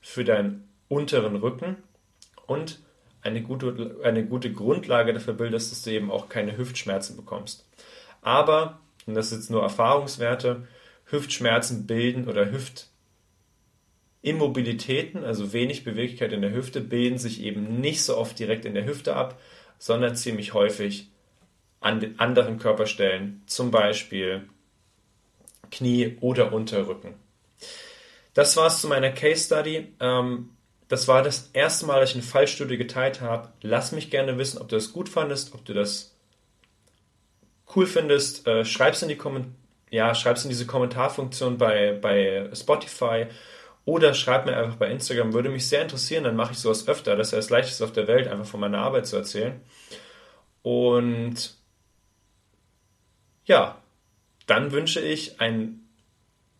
für 0.02 0.24
deinen 0.24 0.68
unteren 0.88 1.36
Rücken 1.36 1.78
und 2.46 2.78
eine 3.22 3.40
gute, 3.40 4.00
eine 4.04 4.26
gute 4.26 4.52
Grundlage 4.52 5.14
dafür 5.14 5.32
bildest, 5.32 5.72
dass 5.72 5.80
du 5.80 5.92
eben 5.92 6.10
auch 6.10 6.28
keine 6.28 6.58
Hüftschmerzen 6.58 7.16
bekommst. 7.16 7.66
Aber, 8.20 8.80
und 9.06 9.14
das 9.14 9.32
ist 9.32 9.38
jetzt 9.38 9.50
nur 9.50 9.62
Erfahrungswerte, 9.62 10.66
Hüftschmerzen 11.10 11.86
bilden 11.86 12.28
oder 12.28 12.50
Hüftimmobilitäten, 14.22 15.24
also 15.24 15.52
wenig 15.52 15.84
Beweglichkeit 15.84 16.32
in 16.32 16.42
der 16.42 16.52
Hüfte, 16.52 16.80
bilden 16.80 17.18
sich 17.18 17.42
eben 17.42 17.80
nicht 17.80 18.02
so 18.02 18.16
oft 18.16 18.38
direkt 18.38 18.64
in 18.64 18.74
der 18.74 18.86
Hüfte 18.86 19.16
ab, 19.16 19.40
sondern 19.78 20.16
ziemlich 20.16 20.54
häufig 20.54 21.08
an 21.80 22.00
den 22.00 22.18
anderen 22.20 22.58
Körperstellen, 22.58 23.42
zum 23.46 23.70
Beispiel 23.70 24.48
Knie 25.70 26.18
oder 26.20 26.52
Unterrücken. 26.52 27.14
Das 28.34 28.56
war 28.56 28.66
es 28.66 28.80
zu 28.80 28.88
meiner 28.88 29.10
Case 29.10 29.44
Study. 29.44 29.88
Ähm, 30.00 30.50
das 30.88 31.08
war 31.08 31.22
das 31.22 31.50
erste 31.52 31.86
Mal, 31.86 32.00
dass 32.00 32.10
ich 32.10 32.16
eine 32.16 32.24
Fallstudie 32.24 32.76
geteilt 32.76 33.20
habe. 33.20 33.52
Lass 33.62 33.92
mich 33.92 34.10
gerne 34.10 34.38
wissen, 34.38 34.58
ob 34.58 34.68
du 34.68 34.76
das 34.76 34.92
gut 34.92 35.08
fandest, 35.08 35.54
ob 35.54 35.64
du 35.64 35.72
das 35.72 36.14
cool 37.74 37.86
findest. 37.86 38.46
Äh, 38.46 38.64
schreib's 38.64 39.02
in 39.02 39.08
die 39.08 39.16
Kommentare. 39.16 39.59
Ja, 39.90 40.14
schreib's 40.14 40.44
in 40.44 40.50
diese 40.50 40.66
Kommentarfunktion 40.66 41.58
bei, 41.58 41.92
bei 42.00 42.48
Spotify 42.54 43.26
oder 43.84 44.14
schreib 44.14 44.46
mir 44.46 44.56
einfach 44.56 44.76
bei 44.76 44.88
Instagram. 44.90 45.32
Würde 45.32 45.48
mich 45.48 45.68
sehr 45.68 45.82
interessieren, 45.82 46.24
dann 46.24 46.36
mache 46.36 46.52
ich 46.52 46.58
sowas 46.58 46.86
öfter. 46.86 47.16
Das 47.16 47.28
ist 47.28 47.32
ja 47.32 47.38
das 47.38 47.50
Leichteste 47.50 47.84
auf 47.84 47.92
der 47.92 48.06
Welt, 48.06 48.28
einfach 48.28 48.46
von 48.46 48.60
meiner 48.60 48.78
Arbeit 48.78 49.06
zu 49.06 49.16
erzählen. 49.16 49.60
Und 50.62 51.56
ja, 53.44 53.78
dann 54.46 54.70
wünsche 54.72 55.00
ich 55.00 55.40
einen 55.40 55.88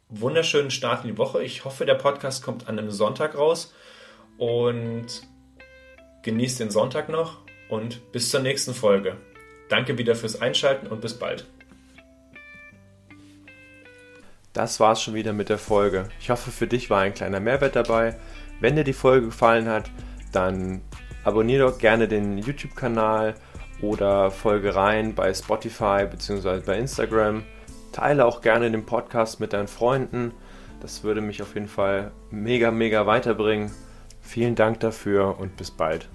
wunderschönen 0.09 0.71
Start 0.71 1.05
in 1.05 1.13
die 1.13 1.19
Woche. 1.19 1.43
Ich 1.45 1.65
hoffe, 1.65 1.87
der 1.87 1.95
Podcast 1.95 2.43
kommt 2.43 2.69
an 2.69 2.79
einem 2.79 2.91
Sonntag 2.91 3.37
raus 3.39 3.73
und 4.39 5.07
genießt 6.23 6.61
den 6.61 6.71
Sonntag 6.71 7.09
noch 7.09 7.39
und 7.69 8.13
bis 8.13 8.31
zur 8.31 8.41
nächsten 8.41 8.75
Folge. 8.75 9.17
Danke 9.69 9.99
wieder 9.99 10.17
fürs 10.17 10.41
Einschalten 10.41 10.89
und 10.89 11.01
bis 11.01 11.17
bald. 11.17 11.47
Das 14.53 14.81
war's 14.81 15.03
schon 15.03 15.15
wieder 15.15 15.33
mit 15.33 15.49
der 15.49 15.59
Folge. 15.59 16.09
Ich 16.21 16.31
hoffe, 16.31 16.51
für 16.51 16.67
dich 16.67 16.91
war 16.91 17.01
ein 17.01 17.15
kleiner 17.15 17.41
Mehrwert 17.41 17.77
dabei. 17.77 18.17
Wenn 18.61 18.77
dir 18.77 18.85
die 18.85 18.93
Folge 18.93 19.27
gefallen 19.27 19.69
hat, 19.69 19.91
dann 20.33 20.81
abonniere 21.25 21.71
doch 21.71 21.79
gerne 21.79 22.09
den 22.09 22.39
YouTube-Kanal 22.39 23.35
oder 23.81 24.31
folge 24.31 24.75
rein 24.75 25.15
bei 25.15 25.33
Spotify 25.33 26.07
bzw. 26.11 26.61
bei 26.61 26.79
Instagram. 26.79 27.45
Teile 27.93 28.25
auch 28.25 28.41
gerne 28.41 28.71
den 28.71 28.87
Podcast 28.87 29.41
mit 29.41 29.53
deinen 29.53 29.69
Freunden. 29.69 30.33
Das 30.81 31.05
würde 31.05 31.21
mich 31.21 31.43
auf 31.43 31.55
jeden 31.55 31.69
Fall 31.69 32.11
mega, 32.31 32.71
mega 32.71 33.07
weiterbringen. 33.07 33.71
Vielen 34.21 34.55
Dank 34.55 34.81
dafür 34.81 35.39
und 35.39 35.57
bis 35.57 35.71
bald. 35.71 36.09